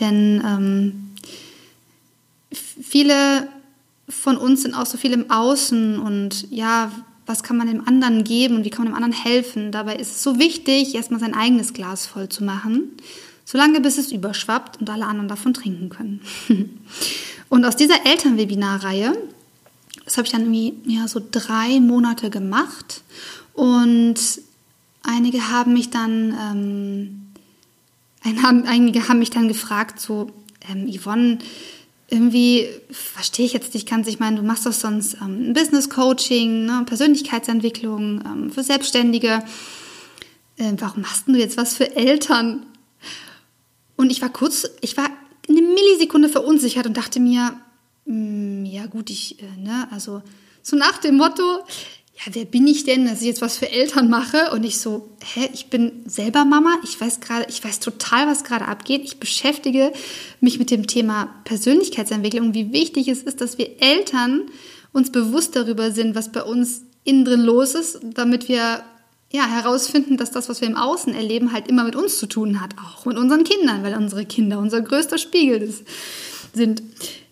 Denn 0.00 0.42
ähm, 0.44 1.10
viele 2.52 3.48
von 4.08 4.36
uns 4.36 4.62
sind 4.62 4.74
auch 4.74 4.86
so 4.86 4.98
viel 4.98 5.12
im 5.12 5.30
Außen 5.30 5.98
und 5.98 6.50
ja, 6.50 6.90
was 7.32 7.42
kann 7.42 7.56
man 7.56 7.66
dem 7.66 7.88
anderen 7.88 8.24
geben 8.24 8.56
und 8.56 8.64
wie 8.64 8.70
kann 8.70 8.84
man 8.84 8.92
dem 8.92 9.02
anderen 9.02 9.24
helfen. 9.24 9.72
Dabei 9.72 9.96
ist 9.96 10.12
es 10.12 10.22
so 10.22 10.38
wichtig, 10.38 10.94
erstmal 10.94 11.18
sein 11.18 11.32
eigenes 11.32 11.72
Glas 11.72 12.04
voll 12.04 12.28
zu 12.28 12.44
machen, 12.44 12.92
solange 13.46 13.80
bis 13.80 13.96
es 13.96 14.12
überschwappt 14.12 14.80
und 14.80 14.90
alle 14.90 15.06
anderen 15.06 15.28
davon 15.28 15.54
trinken 15.54 15.88
können. 15.88 16.20
und 17.48 17.64
aus 17.64 17.74
dieser 17.74 18.04
Elternwebinarreihe, 18.04 19.16
das 20.04 20.18
habe 20.18 20.26
ich 20.26 20.32
dann 20.32 20.42
irgendwie 20.42 20.74
ja, 20.84 21.08
so 21.08 21.22
drei 21.30 21.80
Monate 21.80 22.28
gemacht 22.28 23.00
und 23.54 24.16
einige 25.02 25.50
haben 25.50 25.72
mich 25.72 25.88
dann, 25.88 26.36
ähm, 26.38 27.28
einige 28.66 29.08
haben 29.08 29.20
mich 29.20 29.30
dann 29.30 29.48
gefragt, 29.48 30.00
so, 30.00 30.30
ähm, 30.70 30.92
Yvonne, 30.92 31.38
irgendwie 32.12 32.68
verstehe 32.90 33.46
ich 33.46 33.54
jetzt 33.54 33.72
nicht 33.72 33.88
ganz. 33.88 34.06
Ich 34.06 34.20
meine, 34.20 34.36
du 34.36 34.42
machst 34.42 34.66
doch 34.66 34.72
sonst 34.72 35.16
ähm, 35.22 35.54
Business 35.54 35.88
Coaching, 35.88 36.66
ne, 36.66 36.84
Persönlichkeitsentwicklung 36.84 38.22
ähm, 38.24 38.50
für 38.52 38.62
Selbstständige. 38.62 39.42
Äh, 40.58 40.72
warum 40.76 41.02
machst 41.02 41.26
du 41.26 41.32
jetzt 41.32 41.56
was 41.56 41.74
für 41.74 41.96
Eltern? 41.96 42.66
Und 43.96 44.12
ich 44.12 44.20
war 44.20 44.28
kurz, 44.28 44.68
ich 44.82 44.96
war 44.98 45.08
eine 45.48 45.62
Millisekunde 45.62 46.28
verunsichert 46.28 46.86
und 46.86 46.98
dachte 46.98 47.18
mir, 47.18 47.54
mh, 48.04 48.14
hm, 48.14 48.64
ja 48.66 48.86
gut, 48.86 49.08
ich, 49.08 49.42
äh, 49.42 49.60
ne, 49.60 49.88
also 49.90 50.22
so 50.60 50.76
nach 50.76 50.98
dem 50.98 51.16
Motto, 51.16 51.64
ja, 52.24 52.34
wer 52.34 52.44
bin 52.44 52.66
ich 52.66 52.84
denn, 52.84 53.06
dass 53.06 53.20
ich 53.20 53.26
jetzt 53.26 53.42
was 53.42 53.56
für 53.56 53.70
Eltern 53.70 54.08
mache? 54.08 54.50
Und 54.52 54.64
ich 54.64 54.78
so, 54.78 55.08
hä, 55.34 55.48
ich 55.52 55.66
bin 55.66 56.02
selber 56.06 56.44
Mama, 56.44 56.76
ich 56.84 57.00
weiß 57.00 57.20
gerade, 57.20 57.46
ich 57.48 57.64
weiß 57.64 57.80
total, 57.80 58.26
was 58.26 58.44
gerade 58.44 58.66
abgeht. 58.66 59.02
Ich 59.04 59.18
beschäftige 59.18 59.92
mich 60.40 60.58
mit 60.58 60.70
dem 60.70 60.86
Thema 60.86 61.34
Persönlichkeitsentwicklung, 61.44 62.54
wie 62.54 62.72
wichtig 62.72 63.08
es 63.08 63.22
ist, 63.22 63.40
dass 63.40 63.58
wir 63.58 63.82
Eltern 63.82 64.42
uns 64.92 65.10
bewusst 65.10 65.56
darüber 65.56 65.90
sind, 65.90 66.14
was 66.14 66.30
bei 66.30 66.42
uns 66.42 66.82
innen 67.04 67.24
drin 67.24 67.40
los 67.40 67.74
ist, 67.74 68.00
damit 68.14 68.48
wir 68.48 68.82
ja, 69.32 69.46
herausfinden, 69.46 70.18
dass 70.18 70.30
das, 70.30 70.48
was 70.48 70.60
wir 70.60 70.68
im 70.68 70.76
Außen 70.76 71.14
erleben, 71.14 71.52
halt 71.52 71.66
immer 71.66 71.84
mit 71.84 71.96
uns 71.96 72.18
zu 72.18 72.26
tun 72.26 72.60
hat, 72.60 72.74
auch 72.78 73.06
mit 73.06 73.16
unseren 73.16 73.44
Kindern, 73.44 73.82
weil 73.82 73.94
unsere 73.94 74.26
Kinder 74.26 74.58
unser 74.58 74.82
größter 74.82 75.16
Spiegel 75.18 75.72
sind. 76.52 76.82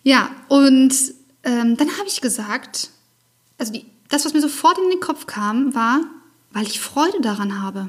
Ja, 0.03 0.31
und 0.49 0.93
ähm, 1.43 1.77
dann 1.77 1.97
habe 1.97 2.07
ich 2.07 2.19
gesagt, 2.19 2.89
also 3.59 3.71
die 3.71 3.85
das, 4.11 4.25
was 4.25 4.33
mir 4.33 4.41
sofort 4.41 4.77
in 4.77 4.89
den 4.89 4.99
Kopf 4.99 5.25
kam, 5.25 5.73
war, 5.73 6.01
weil 6.51 6.67
ich 6.67 6.79
Freude 6.79 7.21
daran 7.21 7.61
habe. 7.61 7.87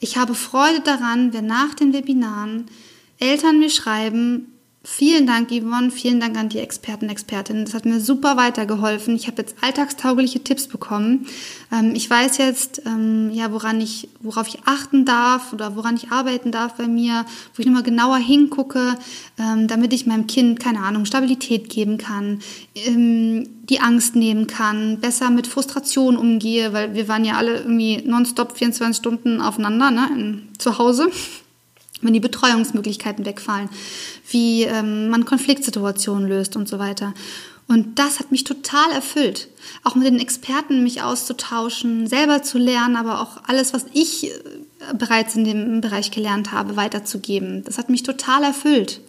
Ich 0.00 0.16
habe 0.16 0.34
Freude 0.34 0.80
daran, 0.80 1.32
wenn 1.32 1.46
nach 1.46 1.74
den 1.74 1.92
Webinaren 1.92 2.66
Eltern 3.18 3.58
mir 3.58 3.70
schreiben, 3.70 4.55
Vielen 4.88 5.26
Dank, 5.26 5.50
Yvonne. 5.50 5.90
Vielen 5.90 6.20
Dank 6.20 6.38
an 6.38 6.48
die 6.48 6.60
Experten, 6.60 7.08
Expertinnen. 7.08 7.64
Das 7.64 7.74
hat 7.74 7.86
mir 7.86 7.98
super 7.98 8.36
weitergeholfen. 8.36 9.16
Ich 9.16 9.26
habe 9.26 9.42
jetzt 9.42 9.56
alltagstaugliche 9.60 10.44
Tipps 10.44 10.68
bekommen. 10.68 11.26
Ähm, 11.72 11.92
ich 11.96 12.08
weiß 12.08 12.38
jetzt, 12.38 12.82
ähm, 12.86 13.32
ja, 13.32 13.50
woran 13.50 13.80
ich, 13.80 14.08
worauf 14.20 14.46
ich 14.46 14.60
achten 14.64 15.04
darf 15.04 15.52
oder 15.52 15.74
woran 15.74 15.96
ich 15.96 16.12
arbeiten 16.12 16.52
darf 16.52 16.74
bei 16.74 16.86
mir, 16.86 17.26
wo 17.54 17.60
ich 17.60 17.66
nochmal 17.66 17.82
genauer 17.82 18.18
hingucke, 18.18 18.94
ähm, 19.40 19.66
damit 19.66 19.92
ich 19.92 20.06
meinem 20.06 20.28
Kind, 20.28 20.60
keine 20.60 20.78
Ahnung, 20.78 21.04
Stabilität 21.04 21.68
geben 21.68 21.98
kann, 21.98 22.38
die 22.76 23.80
Angst 23.80 24.14
nehmen 24.14 24.46
kann, 24.46 25.00
besser 25.00 25.30
mit 25.30 25.48
Frustration 25.48 26.16
umgehe, 26.16 26.72
weil 26.72 26.94
wir 26.94 27.08
waren 27.08 27.24
ja 27.24 27.34
alle 27.34 27.56
irgendwie 27.56 28.02
nonstop 28.06 28.56
24 28.56 28.96
Stunden 28.96 29.40
aufeinander, 29.40 29.90
ne, 29.90 30.42
zu 30.58 30.78
Hause 30.78 31.10
wenn 32.02 32.12
die 32.12 32.20
Betreuungsmöglichkeiten 32.20 33.24
wegfallen, 33.24 33.68
wie 34.30 34.64
ähm, 34.64 35.08
man 35.08 35.24
Konfliktsituationen 35.24 36.28
löst 36.28 36.56
und 36.56 36.68
so 36.68 36.78
weiter. 36.78 37.14
Und 37.68 37.98
das 37.98 38.20
hat 38.20 38.30
mich 38.30 38.44
total 38.44 38.92
erfüllt. 38.92 39.48
Auch 39.82 39.96
mit 39.96 40.06
den 40.06 40.20
Experten 40.20 40.84
mich 40.84 41.02
auszutauschen, 41.02 42.06
selber 42.06 42.42
zu 42.42 42.58
lernen, 42.58 42.96
aber 42.96 43.20
auch 43.20 43.38
alles, 43.48 43.72
was 43.72 43.86
ich 43.92 44.30
äh, 44.30 44.32
bereits 44.96 45.34
in 45.34 45.44
dem 45.44 45.80
Bereich 45.80 46.10
gelernt 46.10 46.52
habe, 46.52 46.76
weiterzugeben. 46.76 47.64
Das 47.64 47.78
hat 47.78 47.88
mich 47.88 48.02
total 48.02 48.44
erfüllt. 48.44 49.00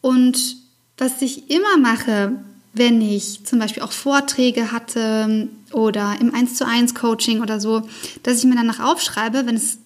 Und 0.00 0.56
was 0.96 1.20
ich 1.22 1.50
immer 1.50 1.76
mache, 1.78 2.32
wenn 2.72 3.00
ich 3.00 3.44
zum 3.44 3.58
Beispiel 3.58 3.82
auch 3.82 3.92
Vorträge 3.92 4.72
hatte 4.72 5.48
oder 5.72 6.16
im 6.20 6.34
1 6.34 6.56
zu 6.56 6.66
1 6.66 6.94
Coaching 6.94 7.40
oder 7.40 7.60
so, 7.60 7.82
dass 8.22 8.38
ich 8.38 8.44
mir 8.44 8.56
danach 8.56 8.80
aufschreibe, 8.80 9.46
wenn 9.46 9.56
es 9.56 9.78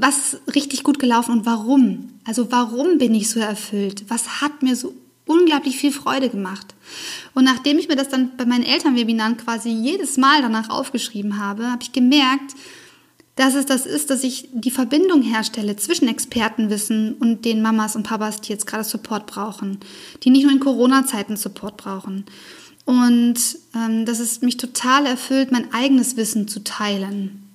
was 0.00 0.38
richtig 0.54 0.82
gut 0.82 0.98
gelaufen 0.98 1.32
und 1.32 1.46
warum. 1.46 2.10
Also 2.24 2.50
warum 2.50 2.98
bin 2.98 3.14
ich 3.14 3.30
so 3.30 3.40
erfüllt? 3.40 4.04
Was 4.08 4.40
hat 4.40 4.62
mir 4.62 4.76
so 4.76 4.94
unglaublich 5.26 5.76
viel 5.76 5.92
Freude 5.92 6.28
gemacht? 6.28 6.74
Und 7.34 7.44
nachdem 7.44 7.78
ich 7.78 7.88
mir 7.88 7.96
das 7.96 8.08
dann 8.08 8.36
bei 8.36 8.46
meinen 8.46 8.64
Elternwebinaren 8.64 9.36
quasi 9.36 9.70
jedes 9.70 10.16
Mal 10.16 10.42
danach 10.42 10.70
aufgeschrieben 10.70 11.38
habe, 11.38 11.70
habe 11.70 11.82
ich 11.82 11.92
gemerkt, 11.92 12.54
dass 13.36 13.54
es 13.54 13.66
das 13.66 13.86
ist, 13.86 14.10
dass 14.10 14.24
ich 14.24 14.48
die 14.52 14.72
Verbindung 14.72 15.22
herstelle 15.22 15.76
zwischen 15.76 16.08
Expertenwissen 16.08 17.14
und 17.14 17.44
den 17.44 17.62
Mamas 17.62 17.94
und 17.94 18.02
Papas, 18.02 18.40
die 18.40 18.52
jetzt 18.52 18.66
gerade 18.66 18.82
Support 18.82 19.26
brauchen, 19.26 19.78
die 20.24 20.30
nicht 20.30 20.42
nur 20.42 20.52
in 20.52 20.58
Corona-Zeiten 20.58 21.36
Support 21.36 21.76
brauchen. 21.76 22.24
Und 22.84 23.36
ähm, 23.76 24.06
dass 24.06 24.18
es 24.18 24.40
mich 24.40 24.56
total 24.56 25.06
erfüllt, 25.06 25.52
mein 25.52 25.72
eigenes 25.72 26.16
Wissen 26.16 26.48
zu 26.48 26.64
teilen. 26.64 27.47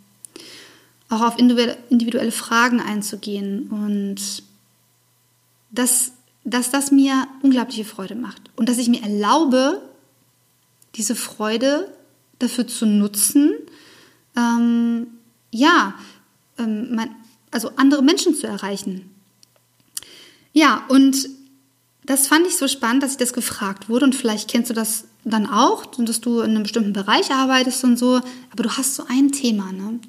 Auch 1.13 1.21
auf 1.21 1.37
individuelle 1.37 2.31
Fragen 2.31 2.79
einzugehen 2.79 3.67
und 3.69 4.43
dass, 5.69 6.13
dass 6.43 6.71
das 6.71 6.91
mir 6.91 7.27
unglaubliche 7.43 7.85
Freude 7.85 8.15
macht. 8.15 8.41
Und 8.55 8.67
dass 8.67 8.79
ich 8.79 8.89
mir 8.89 9.03
erlaube, 9.03 9.79
diese 10.95 11.15
Freude 11.15 11.87
dafür 12.39 12.65
zu 12.67 12.87
nutzen, 12.87 13.53
ähm, 14.35 15.05
ja, 15.51 15.93
ähm, 16.57 16.95
mein, 16.95 17.15
also 17.51 17.69
andere 17.75 18.01
Menschen 18.01 18.33
zu 18.33 18.47
erreichen. 18.47 19.11
Ja, 20.51 20.83
und 20.89 21.29
das 22.05 22.25
fand 22.25 22.47
ich 22.47 22.57
so 22.57 22.67
spannend, 22.67 23.03
dass 23.03 23.11
ich 23.11 23.17
das 23.17 23.33
gefragt 23.33 23.87
wurde 23.87 24.05
und 24.05 24.15
vielleicht 24.15 24.49
kennst 24.49 24.71
du 24.71 24.73
das 24.73 25.05
dann 25.23 25.47
auch, 25.47 25.85
dass 25.85 26.21
du 26.21 26.41
in 26.41 26.51
einem 26.51 26.63
bestimmten 26.63 26.93
Bereich 26.93 27.31
arbeitest 27.31 27.83
und 27.83 27.97
so, 27.97 28.19
aber 28.51 28.63
du 28.63 28.71
hast 28.71 28.95
so 28.95 29.05
ein 29.07 29.31
Thema, 29.31 29.71
ne? 29.71 29.99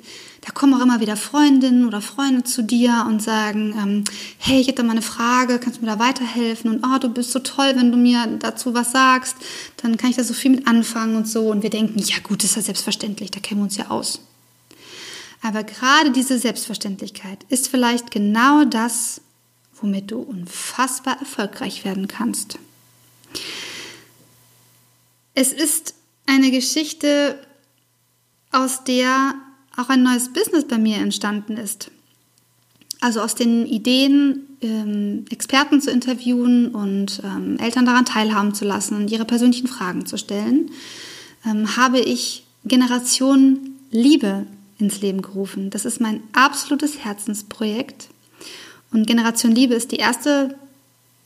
Da 0.44 0.52
kommen 0.52 0.74
auch 0.74 0.82
immer 0.82 1.00
wieder 1.00 1.16
Freundinnen 1.16 1.86
oder 1.86 2.02
Freunde 2.02 2.44
zu 2.44 2.62
dir 2.62 3.06
und 3.08 3.22
sagen, 3.22 3.74
ähm, 3.78 4.04
hey, 4.36 4.60
ich 4.60 4.68
hätte 4.68 4.82
mal 4.82 4.90
eine 4.90 5.00
Frage, 5.00 5.58
kannst 5.58 5.78
du 5.78 5.84
mir 5.84 5.90
da 5.90 5.98
weiterhelfen? 5.98 6.70
Und 6.70 6.84
oh, 6.84 6.98
du 6.98 7.08
bist 7.08 7.32
so 7.32 7.38
toll, 7.38 7.72
wenn 7.76 7.90
du 7.90 7.96
mir 7.96 8.26
dazu 8.40 8.74
was 8.74 8.92
sagst, 8.92 9.36
dann 9.78 9.96
kann 9.96 10.10
ich 10.10 10.16
da 10.16 10.24
so 10.24 10.34
viel 10.34 10.50
mit 10.50 10.66
anfangen 10.66 11.16
und 11.16 11.26
so. 11.26 11.50
Und 11.50 11.62
wir 11.62 11.70
denken, 11.70 11.98
ja 11.98 12.16
gut, 12.22 12.44
ist 12.44 12.56
ja 12.56 12.62
selbstverständlich, 12.62 13.30
da 13.30 13.40
kennen 13.40 13.60
wir 13.60 13.64
uns 13.64 13.78
ja 13.78 13.88
aus. 13.88 14.20
Aber 15.40 15.64
gerade 15.64 16.10
diese 16.10 16.38
Selbstverständlichkeit 16.38 17.38
ist 17.48 17.68
vielleicht 17.68 18.10
genau 18.10 18.66
das, 18.66 19.22
womit 19.80 20.10
du 20.10 20.20
unfassbar 20.20 21.18
erfolgreich 21.20 21.86
werden 21.86 22.06
kannst. 22.06 22.58
Es 25.32 25.54
ist 25.54 25.94
eine 26.26 26.50
Geschichte, 26.50 27.38
aus 28.54 28.84
der 28.84 29.34
auch 29.76 29.88
ein 29.88 30.02
neues 30.02 30.32
Business 30.32 30.66
bei 30.66 30.78
mir 30.78 30.98
entstanden 30.98 31.56
ist. 31.56 31.90
Also 33.00 33.20
aus 33.20 33.34
den 33.34 33.66
Ideen, 33.66 34.46
ähm, 34.62 35.26
Experten 35.30 35.80
zu 35.80 35.90
interviewen 35.90 36.68
und 36.74 37.20
ähm, 37.22 37.58
Eltern 37.58 37.84
daran 37.84 38.06
teilhaben 38.06 38.54
zu 38.54 38.64
lassen 38.64 38.96
und 38.96 39.10
ihre 39.10 39.24
persönlichen 39.24 39.66
Fragen 39.66 40.06
zu 40.06 40.16
stellen, 40.16 40.70
ähm, 41.44 41.76
habe 41.76 42.00
ich 42.00 42.44
Generation 42.64 43.74
Liebe 43.90 44.46
ins 44.78 45.00
Leben 45.00 45.22
gerufen. 45.22 45.70
Das 45.70 45.84
ist 45.84 46.00
mein 46.00 46.22
absolutes 46.32 47.04
Herzensprojekt. 47.04 48.08
Und 48.90 49.06
Generation 49.06 49.52
Liebe 49.52 49.74
ist 49.74 49.92
die 49.92 49.96
erste 49.96 50.54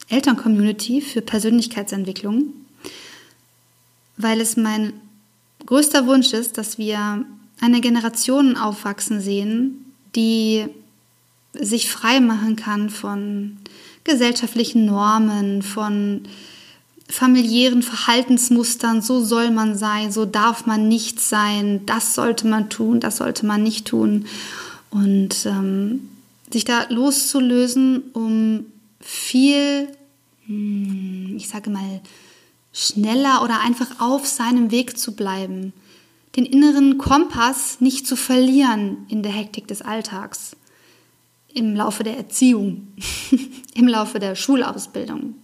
Elterncommunity 0.09 1.01
für 1.01 1.21
Persönlichkeitsentwicklung, 1.21 2.55
weil 4.17 4.41
es 4.41 4.57
mein 4.57 4.95
größter 5.67 6.07
Wunsch 6.07 6.33
ist, 6.33 6.59
dass 6.59 6.79
wir 6.79 7.25
eine 7.61 7.81
Generation 7.81 8.57
aufwachsen 8.57 9.21
sehen, 9.21 9.93
die 10.15 10.67
sich 11.53 11.91
frei 11.91 12.21
machen 12.21 12.57
kann 12.57 12.91
von 12.91 13.57
gesellschaftlichen 14.05 14.87
Normen, 14.87 15.63
von 15.63 16.23
familiären 17.09 17.83
Verhaltensmustern, 17.83 19.01
so 19.03 19.25
soll 19.25 19.51
man 19.51 19.77
sein, 19.77 20.13
so 20.13 20.25
darf 20.25 20.67
man 20.67 20.89
nicht 20.89 21.21
sein, 21.21 21.85
das 21.87 22.15
sollte 22.15 22.47
man 22.47 22.69
tun, 22.69 23.01
das 23.01 23.17
sollte 23.17 23.47
man 23.47 23.63
nicht 23.63 23.87
tun. 23.87 24.27
Und 24.91 25.47
ähm, 25.47 26.09
sich 26.53 26.65
da 26.65 26.87
loszulösen, 26.91 28.03
um 28.13 28.67
viel, 29.01 29.89
hm, 30.47 31.35
ich 31.37 31.49
sage 31.49 31.71
mal, 31.71 32.01
schneller 32.73 33.43
oder 33.43 33.61
einfach 33.61 34.01
auf 34.01 34.27
seinem 34.27 34.71
Weg 34.71 34.99
zu 34.99 35.13
bleiben. 35.15 35.73
Den 36.39 36.47
inneren 36.47 36.99
Kompass 36.99 37.81
nicht 37.81 38.07
zu 38.07 38.15
verlieren 38.15 39.07
in 39.09 39.25
der 39.25 39.33
Hektik 39.33 39.67
des 39.67 39.83
Alltags, 39.83 40.55
im 41.53 41.75
Laufe 41.75 42.05
der 42.05 42.17
Erziehung, 42.17 42.93
im 43.75 43.89
Laufe 43.89 44.21
der 44.21 44.37
Schulausbildung. 44.37 45.35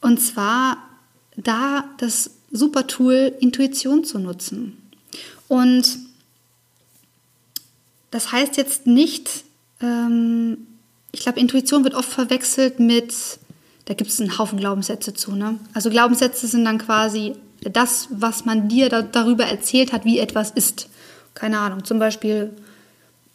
Und 0.00 0.20
zwar 0.20 0.76
da 1.36 1.90
das 1.98 2.30
super 2.52 2.86
Tool 2.86 3.34
Intuition 3.40 4.04
zu 4.04 4.20
nutzen. 4.20 4.76
Und 5.48 5.98
das 8.12 8.30
heißt 8.30 8.56
jetzt 8.56 8.86
nicht, 8.86 9.42
ähm, 9.80 10.58
ich 11.10 11.22
glaube, 11.22 11.40
Intuition 11.40 11.82
wird 11.82 11.94
oft 11.94 12.08
verwechselt 12.08 12.78
mit, 12.78 13.12
da 13.86 13.94
gibt 13.94 14.12
es 14.12 14.20
einen 14.20 14.38
Haufen 14.38 14.60
Glaubenssätze 14.60 15.12
zu. 15.12 15.32
Ne? 15.34 15.58
Also 15.74 15.90
Glaubenssätze 15.90 16.46
sind 16.46 16.64
dann 16.64 16.78
quasi 16.78 17.34
das, 17.60 18.08
was 18.10 18.44
man 18.44 18.68
dir 18.68 18.88
da, 18.88 19.02
darüber 19.02 19.44
erzählt 19.44 19.92
hat, 19.92 20.04
wie 20.04 20.18
etwas 20.18 20.50
ist. 20.50 20.88
Keine 21.34 21.58
Ahnung, 21.58 21.84
zum 21.84 21.98
Beispiel 21.98 22.52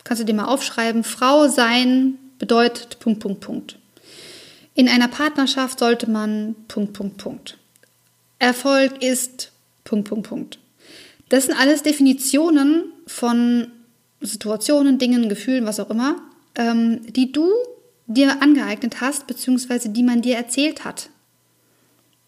kannst 0.04 0.22
du 0.22 0.26
dir 0.26 0.34
mal 0.34 0.46
aufschreiben, 0.46 1.04
Frau 1.04 1.48
sein 1.48 2.18
bedeutet 2.40 3.00
Punkt, 3.00 3.20
Punkt, 3.20 3.42
Punkt. 3.42 3.78
In 4.74 4.90
einer 4.90 5.08
Partnerschaft 5.08 5.80
sollte 5.80 6.10
man 6.10 6.56
Punkt, 6.68 6.94
Punkt, 6.94 7.18
Punkt. 7.18 7.58
Erfolg 8.40 9.04
ist 9.04 9.52
Punkt, 9.84 10.10
Punkt, 10.10 10.28
Punkt. 10.28 10.60
Das 11.30 11.46
sind 11.46 11.56
alles 11.56 11.84
Definitionen 11.84 12.92
von 13.06 13.68
Situationen, 14.22 14.98
Dingen, 14.98 15.30
Gefühlen, 15.30 15.66
was 15.66 15.80
auch 15.80 15.90
immer, 15.90 16.16
ähm, 16.56 17.02
die 17.14 17.32
du 17.32 17.48
dir 18.08 18.42
angeeignet 18.42 19.02
hast, 19.02 19.28
beziehungsweise 19.28 19.90
die 19.90 20.04
man 20.04 20.22
dir 20.22 20.36
erzählt 20.36 20.84
hat. 20.84 21.11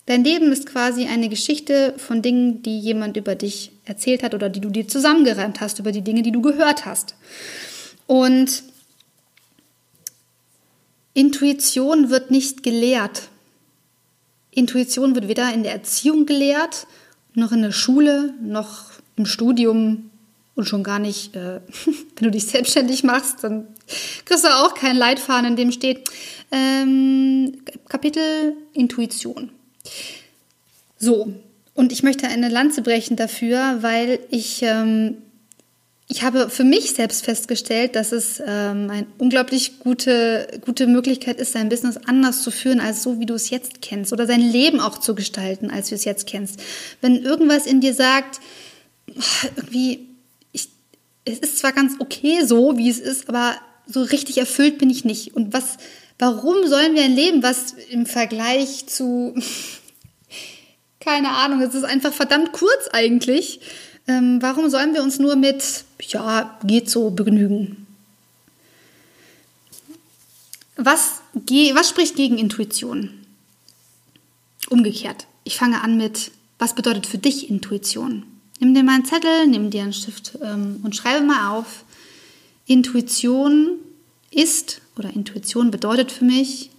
Dein 0.05 0.24
Leben 0.24 0.51
ist 0.51 0.65
quasi 0.65 1.05
eine 1.05 1.29
Geschichte 1.29 1.93
von 1.98 2.22
Dingen, 2.22 2.62
die 2.62 2.77
jemand 2.77 3.15
über 3.15 3.36
dich 3.36 3.72
erzählt 3.86 4.22
hat 4.22 4.33
oder 4.33 4.50
die 4.50 4.60
du 4.60 4.69
dir 4.69 4.88
zusammengereimt 4.88 5.62
hast, 5.62 5.79
über 5.79 5.93
die 5.93 6.01
Dinge, 6.01 6.24
die 6.24 6.31
du 6.31 6.41
gehört 6.41 6.86
hast. 6.86 7.15
Und 8.05 8.63
Intuition 11.13 12.10
wird 12.10 12.31
nicht 12.31 12.63
gelehrt. 12.63 13.29
Intuition 14.51 15.15
wird 15.15 15.27
weder 15.27 15.53
in 15.53 15.63
der 15.63 15.74
Erziehung 15.74 16.25
gelehrt, 16.25 16.86
noch 17.33 17.53
in 17.53 17.62
der 17.62 17.72
Schule, 17.72 18.33
noch 18.41 18.91
im 19.15 19.25
Studium 19.25 20.10
und 20.55 20.67
schon 20.67 20.83
gar 20.83 21.00
nicht, 21.00 21.36
äh, 21.36 21.62
wenn 21.86 22.25
du 22.25 22.31
dich 22.31 22.45
selbstständig 22.48 23.03
machst, 23.03 23.43
dann 23.43 23.67
kriegst 24.25 24.43
du 24.43 24.50
auch 24.50 24.74
keinen 24.75 24.98
Leitfaden, 24.98 25.51
in 25.51 25.55
dem 25.55 25.72
steht 25.72 26.10
ähm, 26.51 27.63
Kapitel 27.88 28.55
Intuition. 28.74 29.51
So, 30.97 31.33
und 31.73 31.91
ich 31.91 32.03
möchte 32.03 32.27
eine 32.27 32.49
Lanze 32.49 32.81
brechen 32.81 33.15
dafür, 33.15 33.79
weil 33.81 34.19
ich 34.29 34.61
ähm, 34.63 35.17
ich 36.09 36.21
habe 36.21 36.49
für 36.49 36.63
mich 36.63 36.91
selbst 36.91 37.25
festgestellt, 37.25 37.95
dass 37.95 38.11
es 38.11 38.39
ähm, 38.39 38.89
eine 38.89 39.07
unglaublich 39.17 39.79
gute, 39.79 40.47
gute 40.63 40.85
Möglichkeit 40.85 41.39
ist, 41.39 41.53
sein 41.53 41.69
Business 41.69 41.97
anders 42.05 42.43
zu 42.43 42.51
führen, 42.51 42.79
als 42.79 43.01
so, 43.03 43.19
wie 43.19 43.25
du 43.25 43.33
es 43.33 43.49
jetzt 43.49 43.81
kennst. 43.81 44.13
Oder 44.13 44.27
sein 44.27 44.41
Leben 44.41 44.79
auch 44.79 44.99
zu 44.99 45.15
gestalten, 45.15 45.71
als 45.71 45.89
du 45.89 45.95
es 45.95 46.05
jetzt 46.05 46.27
kennst. 46.27 46.61
Wenn 47.01 47.15
irgendwas 47.15 47.65
in 47.65 47.81
dir 47.81 47.93
sagt, 47.93 48.41
irgendwie, 49.55 50.07
ich, 50.51 50.69
es 51.25 51.39
ist 51.39 51.57
zwar 51.59 51.71
ganz 51.71 51.93
okay 51.99 52.45
so, 52.45 52.77
wie 52.77 52.89
es 52.89 52.99
ist, 52.99 53.29
aber 53.29 53.55
so 53.87 54.03
richtig 54.03 54.37
erfüllt 54.37 54.77
bin 54.77 54.89
ich 54.89 55.05
nicht. 55.05 55.35
Und 55.35 55.53
was, 55.53 55.77
warum 56.24 56.68
sollen 56.68 56.96
wir 56.96 57.03
ein 57.03 57.15
Leben, 57.15 57.44
was 57.44 57.74
im 57.89 58.06
Vergleich 58.06 58.88
zu, 58.88 59.36
keine 61.00 61.32
Ahnung, 61.32 61.62
es 61.62 61.75
ist 61.75 61.84
einfach 61.84 62.13
verdammt 62.13 62.53
kurz 62.53 62.88
eigentlich, 62.94 63.60
ähm, 64.08 64.42
warum 64.42 64.70
sollen 64.70 64.94
wir 64.94 65.03
uns 65.03 65.20
nur 65.20 65.36
mit, 65.36 65.84
ja, 66.08 66.58
geht 66.63 66.89
so 66.89 67.10
begnügen? 67.10 67.88
Was, 70.75 71.22
was 71.34 71.89
spricht 71.89 72.15
gegen 72.15 72.38
Intuition? 72.38 73.24
umgekehrt. 74.70 75.27
Ich 75.44 75.58
fange 75.58 75.82
an 75.82 75.98
mit, 75.98 76.32
was 76.58 76.75
bedeutet 76.75 77.06
für 77.06 77.18
dich 77.18 77.50
Intuition? 77.50 78.24
Nimm 78.60 78.74
dir 78.74 78.84
mal 78.84 78.96
einen 78.96 79.06
Zettel, 79.06 79.48
nimm 79.48 79.70
dir 79.70 79.84
einen 79.84 79.94
Stift 79.94 80.38
ähm, 80.42 80.80
und 80.84 80.96
schreibe 80.96 81.25
mal 81.25 81.51
auf. 81.51 81.84
Intuition 82.65 83.80
ist 84.35 84.81
oder 84.97 85.13
Intuition 85.13 85.71
bedeutet 85.71 86.11
für 86.11 86.25
mich 86.25 86.71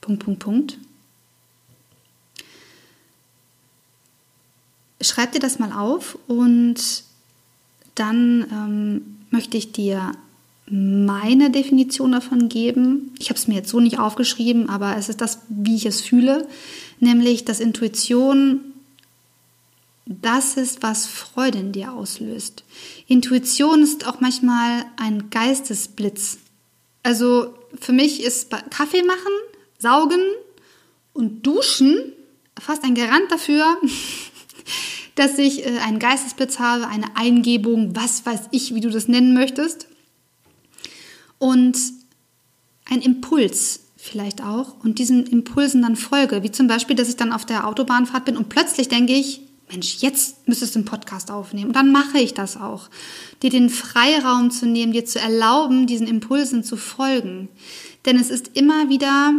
Punkt, 0.00 0.24
Punkt, 0.24 0.40
Punkt. 0.40 0.78
Schreib 5.00 5.32
dir 5.32 5.38
das 5.38 5.58
mal 5.58 5.72
auf 5.72 6.18
und 6.26 7.04
dann 7.94 8.46
ähm, 8.50 9.16
möchte 9.30 9.56
ich 9.56 9.72
dir 9.72 10.12
meine 10.66 11.50
Definition 11.50 12.12
davon 12.12 12.48
geben. 12.48 13.12
Ich 13.18 13.28
habe 13.30 13.38
es 13.38 13.48
mir 13.48 13.56
jetzt 13.56 13.70
so 13.70 13.80
nicht 13.80 13.98
aufgeschrieben, 13.98 14.68
aber 14.68 14.96
es 14.96 15.08
ist 15.08 15.20
das, 15.20 15.40
wie 15.48 15.76
ich 15.76 15.86
es 15.86 16.00
fühle, 16.00 16.46
nämlich 17.00 17.44
dass 17.44 17.60
Intuition 17.60 18.60
das 20.06 20.56
ist, 20.56 20.82
was 20.82 21.06
Freude 21.06 21.58
in 21.58 21.72
dir 21.72 21.92
auslöst. 21.92 22.64
Intuition 23.06 23.82
ist 23.82 24.06
auch 24.08 24.20
manchmal 24.20 24.84
ein 24.96 25.30
Geistesblitz. 25.30 26.38
Also 27.02 27.54
für 27.80 27.92
mich 27.92 28.22
ist 28.22 28.50
Kaffee 28.70 29.02
machen, 29.02 29.32
saugen 29.78 30.20
und 31.12 31.46
duschen 31.46 32.12
fast 32.58 32.84
ein 32.84 32.94
Garant 32.94 33.30
dafür, 33.30 33.78
dass 35.14 35.38
ich 35.38 35.66
äh, 35.66 35.78
einen 35.78 35.98
Geistesblitz 35.98 36.58
habe, 36.58 36.86
eine 36.86 37.16
Eingebung, 37.16 37.96
was 37.96 38.24
weiß 38.26 38.48
ich, 38.50 38.74
wie 38.74 38.80
du 38.80 38.90
das 38.90 39.08
nennen 39.08 39.34
möchtest. 39.34 39.86
Und 41.38 41.78
ein 42.88 43.00
Impuls 43.00 43.80
vielleicht 43.96 44.42
auch 44.42 44.82
und 44.82 44.98
diesen 44.98 45.26
Impulsen 45.26 45.82
dann 45.82 45.96
folge, 45.96 46.42
wie 46.42 46.50
zum 46.50 46.66
Beispiel, 46.66 46.96
dass 46.96 47.08
ich 47.08 47.16
dann 47.16 47.32
auf 47.32 47.44
der 47.44 47.66
Autobahnfahrt 47.66 48.24
bin 48.24 48.36
und 48.36 48.48
plötzlich 48.48 48.88
denke 48.88 49.12
ich, 49.12 49.42
Mensch, 49.70 49.98
jetzt 50.00 50.48
müsstest 50.48 50.74
du 50.74 50.80
einen 50.80 50.86
Podcast 50.86 51.30
aufnehmen. 51.30 51.68
Und 51.68 51.76
dann 51.76 51.92
mache 51.92 52.18
ich 52.18 52.34
das 52.34 52.56
auch. 52.56 52.88
Dir 53.42 53.50
den 53.50 53.70
Freiraum 53.70 54.50
zu 54.50 54.66
nehmen, 54.66 54.92
dir 54.92 55.04
zu 55.04 55.20
erlauben, 55.20 55.86
diesen 55.86 56.06
Impulsen 56.06 56.64
zu 56.64 56.76
folgen. 56.76 57.48
Denn 58.04 58.18
es 58.18 58.30
ist 58.30 58.50
immer 58.54 58.88
wieder, 58.88 59.32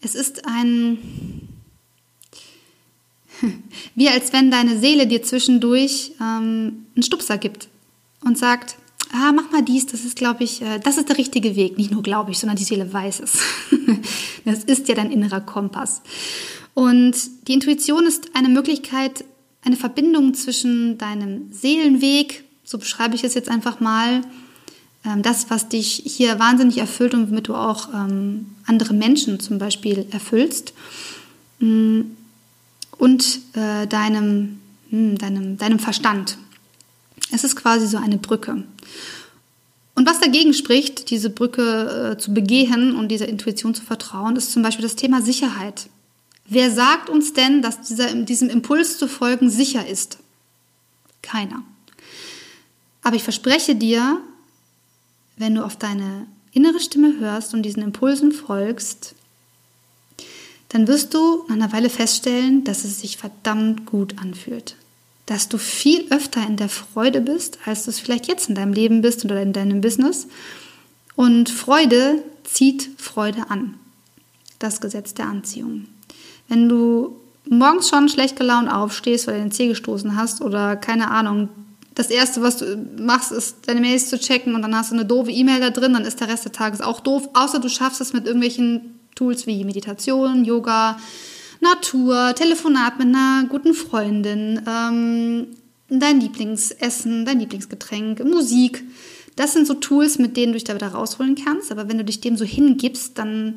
es 0.00 0.14
ist 0.14 0.46
ein, 0.46 1.48
wie 3.94 4.08
als 4.08 4.32
wenn 4.32 4.50
deine 4.50 4.78
Seele 4.78 5.06
dir 5.06 5.22
zwischendurch 5.22 6.12
ähm, 6.20 6.86
einen 6.94 7.02
Stupser 7.02 7.38
gibt 7.38 7.68
und 8.24 8.38
sagt, 8.38 8.76
ah, 9.12 9.32
mach 9.32 9.50
mal 9.50 9.62
dies, 9.62 9.86
das 9.86 10.04
ist, 10.04 10.16
glaube 10.16 10.44
ich, 10.44 10.62
äh, 10.62 10.78
das 10.78 10.96
ist 10.96 11.08
der 11.08 11.18
richtige 11.18 11.56
Weg. 11.56 11.76
Nicht 11.76 11.90
nur 11.90 12.02
glaube 12.02 12.30
ich, 12.30 12.38
sondern 12.38 12.56
die 12.56 12.64
Seele 12.64 12.92
weiß 12.92 13.20
es. 13.20 13.38
das 14.44 14.62
ist 14.64 14.88
ja 14.88 14.94
dein 14.94 15.10
innerer 15.10 15.40
Kompass. 15.40 16.02
Und 16.74 17.14
die 17.48 17.52
Intuition 17.52 18.06
ist 18.06 18.30
eine 18.34 18.48
Möglichkeit, 18.48 19.24
eine 19.64 19.76
Verbindung 19.76 20.34
zwischen 20.34 20.98
deinem 20.98 21.52
Seelenweg, 21.52 22.44
so 22.64 22.78
beschreibe 22.78 23.14
ich 23.14 23.24
es 23.24 23.34
jetzt 23.34 23.48
einfach 23.48 23.80
mal, 23.80 24.22
ähm, 25.04 25.22
das, 25.22 25.50
was 25.50 25.68
dich 25.68 26.02
hier 26.04 26.38
wahnsinnig 26.38 26.78
erfüllt 26.78 27.14
und 27.14 27.30
womit 27.30 27.48
du 27.48 27.54
auch 27.54 27.92
ähm, 27.94 28.46
andere 28.66 28.94
Menschen 28.94 29.40
zum 29.40 29.58
Beispiel 29.58 30.06
erfüllst, 30.10 30.72
mm, 31.60 32.02
und 32.98 33.40
äh, 33.54 33.88
deinem, 33.88 34.60
hm, 34.90 35.18
deinem, 35.18 35.58
deinem 35.58 35.80
Verstand. 35.80 36.38
Es 37.32 37.42
ist 37.42 37.56
quasi 37.56 37.88
so 37.88 37.96
eine 37.96 38.16
Brücke. 38.16 38.62
Und 39.94 40.06
was 40.08 40.20
dagegen 40.20 40.54
spricht, 40.54 41.10
diese 41.10 41.28
Brücke 41.28 42.12
äh, 42.12 42.18
zu 42.18 42.32
begehen 42.32 42.94
und 42.94 43.08
dieser 43.08 43.28
Intuition 43.28 43.74
zu 43.74 43.82
vertrauen, 43.82 44.36
ist 44.36 44.52
zum 44.52 44.62
Beispiel 44.62 44.84
das 44.84 44.94
Thema 44.94 45.20
Sicherheit. 45.20 45.88
Wer 46.52 46.70
sagt 46.70 47.08
uns 47.08 47.32
denn, 47.32 47.62
dass 47.62 47.80
dieser, 47.80 48.14
diesem 48.14 48.50
Impuls 48.50 48.98
zu 48.98 49.08
folgen 49.08 49.48
sicher 49.48 49.86
ist? 49.86 50.18
Keiner. 51.22 51.62
Aber 53.02 53.16
ich 53.16 53.22
verspreche 53.22 53.74
dir, 53.74 54.20
wenn 55.38 55.54
du 55.54 55.64
auf 55.64 55.76
deine 55.76 56.26
innere 56.52 56.78
Stimme 56.78 57.18
hörst 57.18 57.54
und 57.54 57.62
diesen 57.62 57.82
Impulsen 57.82 58.32
folgst, 58.32 59.14
dann 60.68 60.88
wirst 60.88 61.14
du 61.14 61.46
nach 61.48 61.54
einer 61.54 61.72
Weile 61.72 61.88
feststellen, 61.88 62.64
dass 62.64 62.84
es 62.84 63.00
sich 63.00 63.16
verdammt 63.16 63.86
gut 63.86 64.18
anfühlt. 64.18 64.76
Dass 65.24 65.48
du 65.48 65.56
viel 65.56 66.06
öfter 66.10 66.46
in 66.46 66.58
der 66.58 66.68
Freude 66.68 67.22
bist, 67.22 67.60
als 67.64 67.84
du 67.84 67.90
es 67.90 67.98
vielleicht 67.98 68.28
jetzt 68.28 68.50
in 68.50 68.56
deinem 68.56 68.74
Leben 68.74 69.00
bist 69.00 69.24
oder 69.24 69.40
in 69.40 69.54
deinem 69.54 69.80
Business. 69.80 70.26
Und 71.16 71.48
Freude 71.48 72.22
zieht 72.44 72.90
Freude 72.98 73.48
an. 73.48 73.78
Das 74.58 74.82
Gesetz 74.82 75.14
der 75.14 75.28
Anziehung. 75.28 75.86
Wenn 76.48 76.68
du 76.68 77.16
morgens 77.48 77.88
schon 77.88 78.08
schlecht 78.08 78.36
gelaunt 78.36 78.70
aufstehst, 78.70 79.26
weil 79.26 79.34
du 79.36 79.40
den 79.40 79.52
Zeh 79.52 79.68
gestoßen 79.68 80.16
hast 80.16 80.40
oder 80.40 80.76
keine 80.76 81.10
Ahnung, 81.10 81.48
das 81.94 82.10
Erste, 82.10 82.42
was 82.42 82.56
du 82.56 82.76
machst, 82.98 83.32
ist 83.32 83.68
deine 83.68 83.80
Mails 83.80 84.08
zu 84.08 84.18
checken 84.18 84.54
und 84.54 84.62
dann 84.62 84.74
hast 84.74 84.90
du 84.90 84.94
eine 84.94 85.04
doofe 85.04 85.30
E-Mail 85.30 85.60
da 85.60 85.70
drin, 85.70 85.92
dann 85.92 86.04
ist 86.04 86.20
der 86.20 86.28
Rest 86.28 86.44
des 86.46 86.52
Tages 86.52 86.80
auch 86.80 87.00
doof, 87.00 87.28
außer 87.34 87.60
du 87.60 87.68
schaffst 87.68 88.00
es 88.00 88.12
mit 88.12 88.26
irgendwelchen 88.26 88.98
Tools 89.14 89.46
wie 89.46 89.64
Meditation, 89.64 90.44
Yoga, 90.44 90.98
Natur, 91.60 92.34
Telefonat 92.34 92.98
mit 92.98 93.08
einer 93.08 93.46
guten 93.48 93.74
Freundin, 93.74 94.62
ähm, 94.66 95.48
dein 95.88 96.20
Lieblingsessen, 96.20 97.24
dein 97.24 97.40
Lieblingsgetränk, 97.40 98.24
Musik. 98.24 98.84
Das 99.36 99.52
sind 99.52 99.66
so 99.66 99.74
Tools, 99.74 100.18
mit 100.18 100.36
denen 100.36 100.52
du 100.52 100.58
dich 100.58 100.64
da 100.64 100.74
wieder 100.74 100.88
rausholen 100.88 101.36
kannst. 101.36 101.70
Aber 101.70 101.88
wenn 101.88 101.98
du 101.98 102.04
dich 102.04 102.20
dem 102.20 102.36
so 102.36 102.44
hingibst, 102.44 103.18
dann 103.18 103.54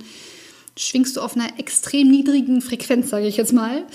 schwingst 0.78 1.16
du 1.16 1.22
auf 1.22 1.36
einer 1.36 1.60
extrem 1.60 2.10
niedrigen 2.10 2.62
Frequenz, 2.62 3.10
sage 3.10 3.28
ich 3.28 3.38
jetzt 3.38 3.54
mal. 3.54 3.86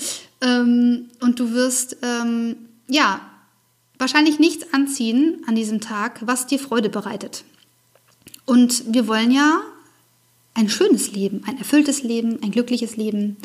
Ähm, 0.41 1.11
und 1.21 1.39
du 1.39 1.53
wirst, 1.53 1.99
ähm, 2.03 2.57
ja, 2.89 3.21
wahrscheinlich 3.99 4.39
nichts 4.39 4.73
anziehen 4.73 5.43
an 5.47 5.55
diesem 5.55 5.81
Tag, 5.81 6.27
was 6.27 6.47
dir 6.47 6.59
Freude 6.59 6.89
bereitet. 6.89 7.45
Und 8.47 8.93
wir 8.93 9.07
wollen 9.07 9.31
ja 9.31 9.61
ein 10.55 10.69
schönes 10.69 11.13
Leben, 11.13 11.43
ein 11.47 11.59
erfülltes 11.59 12.03
Leben, 12.03 12.43
ein 12.43 12.51
glückliches 12.51 12.97
Leben. 12.97 13.37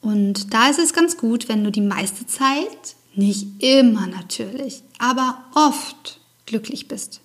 Und 0.00 0.52
da 0.52 0.68
ist 0.68 0.78
es 0.78 0.92
ganz 0.92 1.16
gut, 1.16 1.48
wenn 1.48 1.62
du 1.62 1.70
die 1.70 1.80
meiste 1.80 2.26
Zeit, 2.26 2.96
nicht 3.14 3.46
immer 3.62 4.06
natürlich, 4.06 4.82
aber 4.98 5.44
oft 5.54 6.20
glücklich 6.46 6.88
bist. 6.88 7.20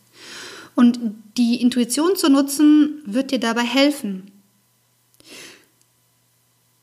Und 0.75 0.99
die 1.37 1.61
Intuition 1.61 2.15
zu 2.15 2.29
nutzen, 2.29 3.01
wird 3.05 3.31
dir 3.31 3.39
dabei 3.39 3.63
helfen. 3.63 4.31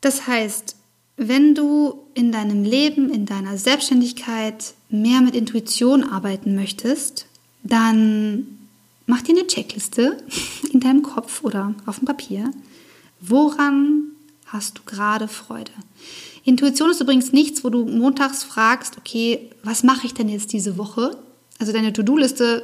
Das 0.04 0.26
heißt, 0.26 0.76
wenn 1.16 1.54
du 1.54 1.94
in 2.12 2.30
deinem 2.30 2.62
Leben, 2.62 3.08
in 3.08 3.24
deiner 3.24 3.56
Selbstständigkeit 3.56 4.74
mehr 4.90 5.22
mit 5.22 5.34
Intuition 5.34 6.04
arbeiten 6.04 6.54
möchtest, 6.54 7.24
dann 7.62 8.68
mach 9.06 9.22
dir 9.22 9.34
eine 9.34 9.46
Checkliste 9.46 10.18
in 10.74 10.80
deinem 10.80 11.02
Kopf 11.02 11.42
oder 11.42 11.74
auf 11.86 12.00
dem 12.00 12.04
Papier. 12.04 12.50
Woran 13.22 14.08
hast 14.44 14.76
du 14.76 14.82
gerade 14.84 15.26
Freude? 15.26 15.72
Intuition 16.44 16.90
ist 16.90 17.00
übrigens 17.00 17.32
nichts, 17.32 17.64
wo 17.64 17.70
du 17.70 17.86
montags 17.86 18.44
fragst, 18.44 18.98
okay, 18.98 19.48
was 19.62 19.84
mache 19.84 20.06
ich 20.06 20.12
denn 20.12 20.28
jetzt 20.28 20.52
diese 20.52 20.76
Woche? 20.76 21.16
Also 21.58 21.72
deine 21.72 21.94
To-Do-Liste 21.94 22.62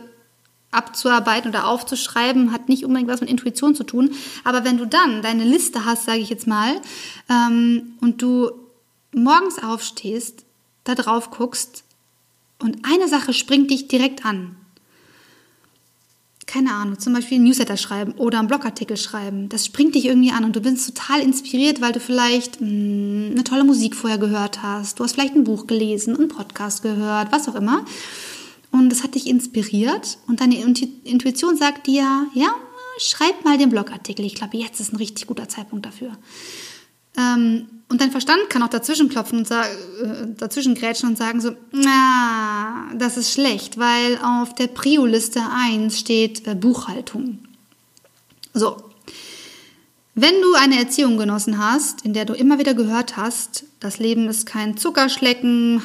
abzuarbeiten 0.71 1.51
oder 1.51 1.67
aufzuschreiben, 1.67 2.53
hat 2.53 2.69
nicht 2.69 2.85
unbedingt 2.85 3.11
was 3.11 3.21
mit 3.21 3.31
Intuition 3.31 3.75
zu 3.75 3.85
tun. 3.85 4.11
Aber 4.45 4.65
wenn 4.65 4.79
du 4.79 4.87
dann 4.87 5.23
deine 5.23 5.45
Liste 5.45 5.85
hast, 5.85 6.05
sage 6.05 6.21
ich 6.21 6.31
jetzt 6.31 6.47
mal, 6.47 6.81
ähm, 7.29 7.95
und 8.01 8.23
du 8.23 8.51
morgens 9.13 9.63
aufstehst, 9.63 10.45
da 10.85 10.95
drauf 10.95 11.31
guckst 11.31 11.85
und 12.59 12.85
eine 12.85 13.09
Sache 13.09 13.33
springt 13.33 13.71
dich 13.71 13.89
direkt 13.89 14.25
an, 14.25 14.57
keine 16.51 16.73
Ahnung, 16.73 16.99
zum 16.99 17.13
Beispiel 17.13 17.39
ein 17.39 17.45
Newsletter 17.45 17.77
schreiben 17.77 18.13
oder 18.13 18.41
einen 18.41 18.49
Blogartikel 18.49 18.97
schreiben. 18.97 19.49
Das 19.49 19.67
springt 19.67 19.95
dich 19.95 20.07
irgendwie 20.07 20.33
an 20.33 20.45
und 20.45 20.57
du 20.57 20.61
bist 20.61 20.85
total 20.97 21.21
inspiriert, 21.21 21.81
weil 21.81 21.93
du 21.93 22.01
vielleicht 22.01 22.61
mh, 22.61 22.69
mm, 22.69 23.31
eine 23.31 23.45
tolle 23.45 23.63
Musik 23.63 23.95
vorher 23.95 24.19
gehört 24.19 24.61
hast. 24.61 24.99
Du 24.99 25.05
hast 25.05 25.13
vielleicht 25.13 25.37
ein 25.37 25.45
Buch 25.45 25.69
gelesen, 25.69 26.17
einen 26.17 26.27
Podcast 26.27 26.83
gehört, 26.83 27.31
was 27.31 27.49
auch 27.49 27.55
immer. 27.55 27.85
Und 28.73 28.91
das 28.91 29.03
hat 29.03 29.15
dich 29.15 29.27
inspiriert 29.27 30.19
und 30.29 30.41
deine 30.41 30.57
Intuition 30.57 31.57
sagt 31.57 31.87
dir, 31.87 32.27
ja, 32.35 32.55
schreib 32.99 33.45
mal 33.45 33.59
den 33.59 33.71
Blogartikel. 33.71 34.25
Ich 34.25 34.35
glaube, 34.35 34.57
jetzt 34.59 34.81
ist 34.81 34.93
ein 34.93 34.97
richtig 34.97 35.27
guter 35.27 35.49
Zeitpunkt 35.49 35.87
dafür. 35.87 36.13
Ähm, 37.17 37.67
und 37.89 38.01
dein 38.01 38.13
Verstand 38.13 38.49
kann 38.49 38.63
auch 38.63 38.69
dazwischen 38.69 39.09
klopfen 39.09 39.41
und 39.41 39.51
äh, 39.51 39.65
dazwischen 40.37 40.77
grätschen 40.77 41.09
und 41.09 41.19
sagen 41.19 41.41
so, 41.41 41.51
na, 41.73 42.89
das 42.95 43.17
ist 43.17 43.33
schlecht, 43.33 43.79
weil 43.79 44.19
auf 44.23 44.55
der 44.55 44.69
Prio-Liste 44.69 45.41
1 45.53 45.99
steht 45.99 46.47
äh, 46.47 46.55
Buchhaltung. 46.55 47.41
So. 48.55 48.77
Wenn 50.15 50.41
du 50.43 50.55
eine 50.55 50.79
Erziehung 50.79 51.17
genossen 51.17 51.59
hast, 51.59 52.05
in 52.05 52.15
der 52.15 52.25
du 52.25 52.35
immer 52.35 52.59
wieder 52.59 52.75
gehört 52.75 53.17
hast, 53.17 53.65
das 53.79 53.99
Leben 53.99 54.29
ist 54.29 54.45
kein 54.45 54.77
Zuckerschlecken, 54.77 55.81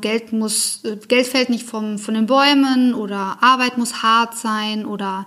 Geld 0.00 0.32
muss, 0.32 0.84
äh, 0.84 0.96
Geld 1.08 1.26
fällt 1.26 1.50
nicht 1.50 1.66
vom, 1.66 1.98
von 1.98 2.14
den 2.14 2.26
Bäumen 2.26 2.94
oder 2.94 3.42
Arbeit 3.42 3.76
muss 3.76 4.02
hart 4.02 4.36
sein 4.36 4.86
oder 4.86 5.26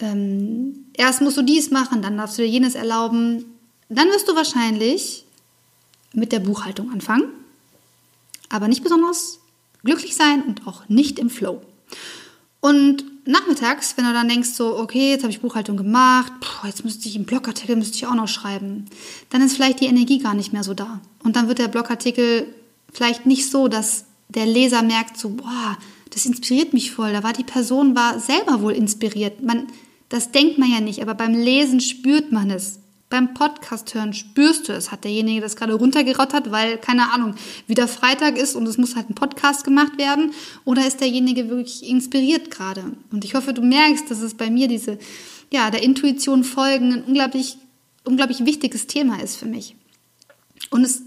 ähm, 0.00 0.86
erst 0.94 1.22
musst 1.22 1.36
du 1.36 1.42
dies 1.42 1.70
machen, 1.70 2.02
dann 2.02 2.16
darfst 2.16 2.36
du 2.36 2.42
dir 2.42 2.48
jenes 2.48 2.74
erlauben, 2.74 3.44
dann 3.88 4.08
wirst 4.08 4.28
du 4.28 4.34
wahrscheinlich 4.34 5.24
mit 6.12 6.32
der 6.32 6.40
Buchhaltung 6.40 6.92
anfangen, 6.92 7.28
aber 8.48 8.66
nicht 8.66 8.82
besonders 8.82 9.38
glücklich 9.84 10.16
sein 10.16 10.42
und 10.42 10.66
auch 10.66 10.88
nicht 10.88 11.18
im 11.18 11.30
Flow. 11.30 11.62
Und 12.60 13.04
nachmittags, 13.24 13.96
wenn 13.96 14.04
du 14.04 14.12
dann 14.12 14.28
denkst, 14.28 14.50
so, 14.50 14.78
okay, 14.78 15.10
jetzt 15.10 15.22
habe 15.22 15.32
ich 15.32 15.40
Buchhaltung 15.40 15.76
gemacht, 15.76 16.32
puh, 16.40 16.66
jetzt 16.66 16.84
müsste 16.84 17.08
ich 17.08 17.16
einen 17.16 17.26
Blogartikel 17.26 17.76
müsste 17.76 17.96
ich 17.96 18.06
auch 18.06 18.14
noch 18.14 18.28
schreiben, 18.28 18.86
dann 19.30 19.42
ist 19.42 19.54
vielleicht 19.54 19.80
die 19.80 19.86
Energie 19.86 20.18
gar 20.18 20.34
nicht 20.34 20.52
mehr 20.52 20.64
so 20.64 20.74
da. 20.74 21.00
Und 21.22 21.36
dann 21.36 21.48
wird 21.48 21.58
der 21.58 21.68
Blogartikel 21.68 22.46
vielleicht 22.92 23.26
nicht 23.26 23.50
so, 23.50 23.68
dass 23.68 24.04
der 24.28 24.46
Leser 24.46 24.82
merkt, 24.82 25.18
so, 25.18 25.30
boah, 25.30 25.78
das 26.10 26.26
inspiriert 26.26 26.72
mich 26.72 26.90
voll. 26.90 27.12
Da 27.12 27.22
war 27.22 27.32
die 27.32 27.44
Person 27.44 27.94
war 27.94 28.18
selber 28.18 28.60
wohl 28.60 28.72
inspiriert. 28.72 29.42
Man, 29.42 29.66
das 30.08 30.30
denkt 30.30 30.58
man 30.58 30.70
ja 30.70 30.80
nicht, 30.80 31.00
aber 31.00 31.14
beim 31.14 31.34
Lesen 31.34 31.80
spürt 31.80 32.32
man 32.32 32.50
es. 32.50 32.80
Beim 33.12 33.34
Podcast 33.34 33.92
hören 33.92 34.14
spürst 34.14 34.70
du 34.70 34.72
es. 34.72 34.90
Hat 34.90 35.04
derjenige 35.04 35.42
das 35.42 35.54
gerade 35.54 35.74
runtergerottert, 35.74 36.50
weil, 36.50 36.78
keine 36.78 37.12
Ahnung, 37.12 37.34
wieder 37.66 37.86
Freitag 37.86 38.38
ist 38.38 38.56
und 38.56 38.66
es 38.66 38.78
muss 38.78 38.96
halt 38.96 39.10
ein 39.10 39.14
Podcast 39.14 39.64
gemacht 39.64 39.98
werden? 39.98 40.32
Oder 40.64 40.86
ist 40.86 41.02
derjenige 41.02 41.50
wirklich 41.50 41.86
inspiriert 41.86 42.50
gerade? 42.50 42.82
Und 43.10 43.26
ich 43.26 43.34
hoffe, 43.34 43.52
du 43.52 43.60
merkst, 43.60 44.10
dass 44.10 44.20
es 44.20 44.32
bei 44.32 44.48
mir 44.48 44.66
diese, 44.66 44.98
ja, 45.52 45.70
der 45.70 45.82
Intuition 45.82 46.42
folgen 46.42 46.90
ein 46.90 47.04
unglaublich, 47.04 47.58
unglaublich 48.04 48.46
wichtiges 48.46 48.86
Thema 48.86 49.20
ist 49.22 49.36
für 49.36 49.44
mich. 49.44 49.76
Und 50.70 50.82
es 50.82 51.02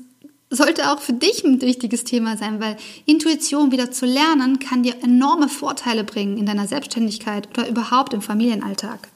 sollte 0.52 0.91
auch 0.91 1.02
für 1.02 1.13
dich 1.13 1.44
ein 1.44 1.60
wichtiges 1.60 2.04
Thema 2.04 2.38
sein, 2.38 2.60
weil 2.60 2.78
Intuition 3.08 3.72
wieder 3.72 3.89
zu 3.89 4.06
lernen 4.06 4.60
kann 4.60 4.84
dir 4.84 4.94
enorme 5.02 5.50
Vorteile 5.50 6.04
bringen 6.04 6.38
in 6.38 6.46
deiner 6.46 6.68
Selbstständigkeit 6.68 7.50
oder 7.50 7.68
überhaupt 7.68 8.13
im 8.13 8.22
Familienalltag. 8.22 9.08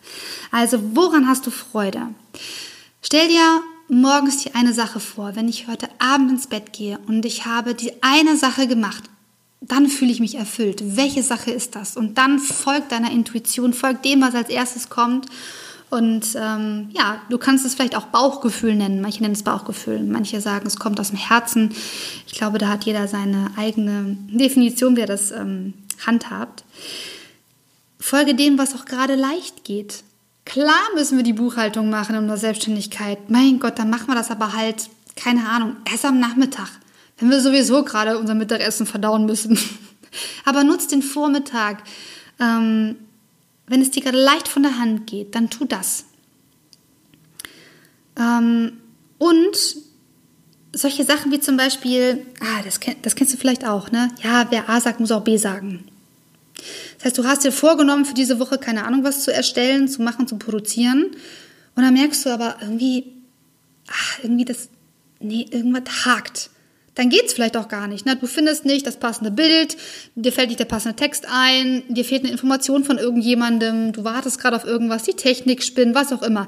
Also 0.49 0.79
woran 0.95 1.27
hast 1.27 1.45
du 1.45 1.51
Freude? 1.51 2.07
Stell 3.01 3.27
dir 3.27 3.61
morgens 3.87 4.43
die 4.43 4.53
eine 4.55 4.73
Sache 4.73 4.99
vor, 4.99 5.35
wenn 5.35 5.47
ich 5.47 5.67
heute 5.67 5.89
Abend 5.99 6.31
ins 6.31 6.47
Bett 6.47 6.73
gehe 6.73 6.99
und 7.07 7.25
ich 7.25 7.45
habe 7.45 7.73
die 7.73 7.93
eine 8.01 8.37
Sache 8.37 8.67
gemacht, 8.67 9.03
dann 9.61 9.87
fühle 9.87 10.11
ich 10.11 10.19
mich 10.19 10.35
erfüllt. 10.35 10.95
Welche 10.95 11.23
Sache 11.23 11.51
ist 11.51 11.75
das? 11.75 11.97
Und 11.97 12.17
dann 12.17 12.39
folgt 12.39 12.91
deiner 12.91 13.11
Intuition, 13.11 13.73
folgt 13.73 14.05
dem, 14.05 14.21
was 14.21 14.35
als 14.35 14.49
erstes 14.49 14.89
kommt 14.89 15.27
und 15.89 16.35
ähm, 16.35 16.89
ja, 16.91 17.21
du 17.29 17.37
kannst 17.39 17.65
es 17.65 17.73
vielleicht 17.73 17.95
auch 17.95 18.07
Bauchgefühl 18.07 18.75
nennen. 18.75 19.01
Manche 19.01 19.21
nennen 19.21 19.33
es 19.33 19.43
Bauchgefühl, 19.43 20.03
manche 20.03 20.39
sagen, 20.39 20.67
es 20.67 20.77
kommt 20.77 20.99
aus 20.99 21.09
dem 21.09 21.17
Herzen. 21.17 21.73
Ich 22.27 22.33
glaube, 22.33 22.59
da 22.59 22.67
hat 22.67 22.83
jeder 22.83 23.07
seine 23.07 23.51
eigene 23.57 24.17
Definition, 24.29 24.95
wie 24.95 25.01
er 25.01 25.07
das 25.07 25.31
ähm, 25.31 25.73
handhabt. 26.05 26.63
Folge 27.99 28.35
dem, 28.35 28.57
was 28.57 28.75
auch 28.75 28.85
gerade 28.85 29.15
leicht 29.15 29.63
geht. 29.63 30.03
Klar 30.49 30.81
müssen 30.95 31.15
wir 31.15 31.23
die 31.23 31.33
Buchhaltung 31.33 31.91
machen 31.91 32.15
in 32.15 32.23
unserer 32.23 32.37
Selbstständigkeit. 32.37 33.29
Mein 33.29 33.59
Gott, 33.59 33.77
dann 33.77 33.91
machen 33.91 34.07
wir 34.07 34.15
das 34.15 34.31
aber 34.31 34.53
halt, 34.53 34.89
keine 35.15 35.47
Ahnung, 35.47 35.75
erst 35.87 36.05
am 36.05 36.19
Nachmittag, 36.19 36.69
wenn 37.19 37.29
wir 37.29 37.39
sowieso 37.39 37.83
gerade 37.83 38.17
unser 38.17 38.33
Mittagessen 38.33 38.87
verdauen 38.87 39.27
müssen. 39.27 39.59
aber 40.45 40.63
nutzt 40.63 40.91
den 40.91 41.03
Vormittag. 41.03 41.83
Ähm, 42.39 42.95
wenn 43.67 43.79
es 43.79 43.91
dir 43.91 44.01
gerade 44.01 44.19
leicht 44.19 44.47
von 44.47 44.63
der 44.63 44.79
Hand 44.79 45.05
geht, 45.05 45.35
dann 45.35 45.51
tu 45.51 45.65
das. 45.65 46.05
Ähm, 48.17 48.79
und 49.19 49.55
solche 50.73 51.05
Sachen 51.05 51.31
wie 51.31 51.39
zum 51.39 51.57
Beispiel, 51.57 52.25
ah, 52.39 52.63
das, 52.63 52.79
das 53.03 53.13
kennst 53.13 53.35
du 53.35 53.37
vielleicht 53.37 53.67
auch, 53.67 53.91
ne? 53.91 54.07
Ja, 54.23 54.47
wer 54.49 54.67
A 54.67 54.81
sagt, 54.81 54.99
muss 54.99 55.11
auch 55.11 55.23
B 55.23 55.37
sagen. 55.37 55.85
Das 56.97 57.05
heißt, 57.05 57.17
du 57.17 57.25
hast 57.25 57.43
dir 57.43 57.51
vorgenommen, 57.51 58.05
für 58.05 58.13
diese 58.13 58.39
Woche 58.39 58.57
keine 58.57 58.85
Ahnung 58.85 59.03
was 59.03 59.23
zu 59.23 59.33
erstellen, 59.33 59.87
zu 59.87 60.01
machen, 60.01 60.27
zu 60.27 60.37
produzieren. 60.37 61.11
Und 61.75 61.83
dann 61.83 61.93
merkst 61.93 62.25
du 62.25 62.29
aber 62.29 62.57
irgendwie, 62.61 63.13
ach, 63.87 64.19
irgendwie 64.23 64.45
das, 64.45 64.69
nee, 65.19 65.45
irgendwas 65.49 66.05
hakt 66.05 66.49
dann 66.99 67.09
geht 67.09 67.27
es 67.27 67.33
vielleicht 67.33 67.55
auch 67.55 67.69
gar 67.69 67.87
nicht. 67.87 68.05
Ne? 68.05 68.17
Du 68.17 68.27
findest 68.27 68.65
nicht 68.65 68.85
das 68.85 68.97
passende 68.97 69.31
Bild, 69.31 69.77
dir 70.15 70.33
fällt 70.33 70.49
nicht 70.49 70.59
der 70.59 70.65
passende 70.65 70.97
Text 70.97 71.25
ein, 71.31 71.81
dir 71.87 72.03
fehlt 72.03 72.23
eine 72.23 72.31
Information 72.31 72.83
von 72.83 72.97
irgendjemandem, 72.97 73.93
du 73.93 74.03
wartest 74.03 74.37
gerade 74.37 74.57
auf 74.57 74.65
irgendwas, 74.65 75.03
die 75.03 75.13
Technik 75.13 75.63
spinnt, 75.63 75.95
was 75.95 76.11
auch 76.11 76.21
immer. 76.21 76.47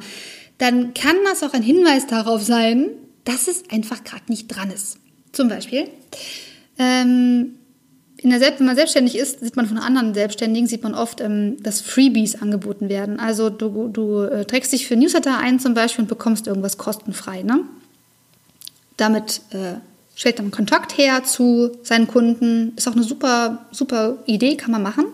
Dann 0.57 0.93
kann 0.93 1.15
das 1.23 1.41
auch 1.43 1.53
ein 1.53 1.63
Hinweis 1.63 2.05
darauf 2.05 2.43
sein, 2.43 2.89
dass 3.23 3.47
es 3.47 3.63
einfach 3.69 4.03
gerade 4.03 4.23
nicht 4.27 4.49
dran 4.49 4.71
ist. 4.71 4.97
Zum 5.31 5.47
Beispiel, 5.47 5.87
ähm, 6.77 7.55
in 8.21 8.29
der 8.29 8.39
Selbst 8.39 8.59
wenn 8.59 8.67
man 8.67 8.75
selbstständig 8.75 9.17
ist, 9.17 9.39
sieht 9.39 9.55
man 9.55 9.65
von 9.67 9.79
anderen 9.79 10.13
Selbstständigen, 10.13 10.67
sieht 10.67 10.83
man 10.83 10.93
oft, 10.93 11.21
ähm, 11.21 11.61
dass 11.63 11.81
Freebies 11.81 12.39
angeboten 12.39 12.87
werden. 12.87 13.19
Also 13.19 13.49
du, 13.49 13.87
du 13.87 14.21
äh, 14.21 14.45
trägst 14.45 14.71
dich 14.71 14.87
für 14.87 14.95
Newsletter 14.95 15.37
ein 15.37 15.59
zum 15.59 15.73
Beispiel 15.73 16.03
und 16.03 16.09
bekommst 16.09 16.45
irgendwas 16.45 16.77
kostenfrei. 16.77 17.41
Ne? 17.41 17.61
Damit 18.97 19.41
äh, 19.51 19.79
stellt 20.15 20.37
dann 20.37 20.51
Kontakt 20.51 20.97
her 20.99 21.23
zu 21.23 21.71
seinen 21.81 22.07
Kunden. 22.07 22.73
Ist 22.75 22.87
auch 22.87 22.95
eine 22.95 23.03
super, 23.03 23.65
super 23.71 24.19
Idee, 24.27 24.55
kann 24.55 24.71
man 24.71 24.83
machen. 24.83 25.05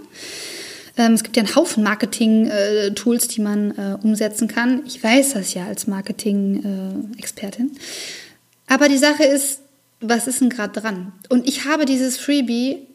Ähm, 0.98 1.13
es 1.13 1.24
gibt 1.24 1.38
ja 1.38 1.43
einen 1.43 1.56
Haufen 1.56 1.84
Marketing-Tools, 1.84 3.30
die 3.30 3.41
man 3.41 3.72
äh, 3.72 3.98
umsetzen 4.04 4.50
kann. 4.50 4.84
Ich 4.86 5.02
weiß 5.02 5.34
das 5.34 5.54
ja 5.54 5.65
als 5.65 5.88
Marketing-Expertin. 5.88 7.72
Aber 8.67 8.89
die 8.89 8.98
Sache 8.98 9.24
ist, 9.24 9.62
was 10.02 10.28
ist 10.28 10.41
denn 10.41 10.50
gerade 10.50 10.80
dran? 10.80 11.13
Und 11.30 11.48
ich 11.48 11.65
habe 11.65 11.86
dieses 11.86 12.17
Freebie 12.17 12.87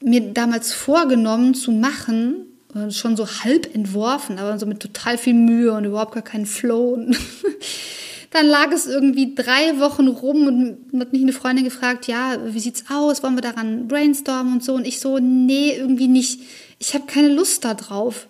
mir 0.00 0.32
damals 0.32 0.72
vorgenommen 0.72 1.54
zu 1.54 1.72
machen, 1.72 2.46
äh, 2.74 2.90
schon 2.90 3.16
so 3.16 3.26
halb 3.26 3.74
entworfen, 3.74 4.38
aber 4.38 4.58
so 4.58 4.66
mit 4.66 4.80
total 4.80 5.18
viel 5.18 5.34
Mühe 5.34 5.72
und 5.72 5.84
überhaupt 5.84 6.14
gar 6.14 6.22
keinen 6.22 6.46
Flow. 6.46 6.98
Dann 8.30 8.46
lag 8.46 8.70
es 8.70 8.86
irgendwie 8.86 9.34
drei 9.34 9.80
Wochen 9.80 10.06
rum 10.06 10.46
und 10.46 11.00
hat 11.00 11.12
mich 11.12 11.22
eine 11.22 11.32
Freundin 11.32 11.64
gefragt, 11.64 12.06
ja, 12.06 12.36
wie 12.46 12.60
sieht's 12.60 12.84
aus? 12.88 13.24
Wollen 13.24 13.34
wir 13.34 13.42
daran 13.42 13.88
brainstormen 13.88 14.54
und 14.54 14.64
so? 14.64 14.74
Und 14.74 14.86
ich 14.86 15.00
so, 15.00 15.18
nee, 15.18 15.74
irgendwie 15.76 16.06
nicht. 16.06 16.40
Ich 16.78 16.94
habe 16.94 17.06
keine 17.06 17.28
Lust 17.28 17.64
da 17.64 17.74
drauf. 17.74 18.28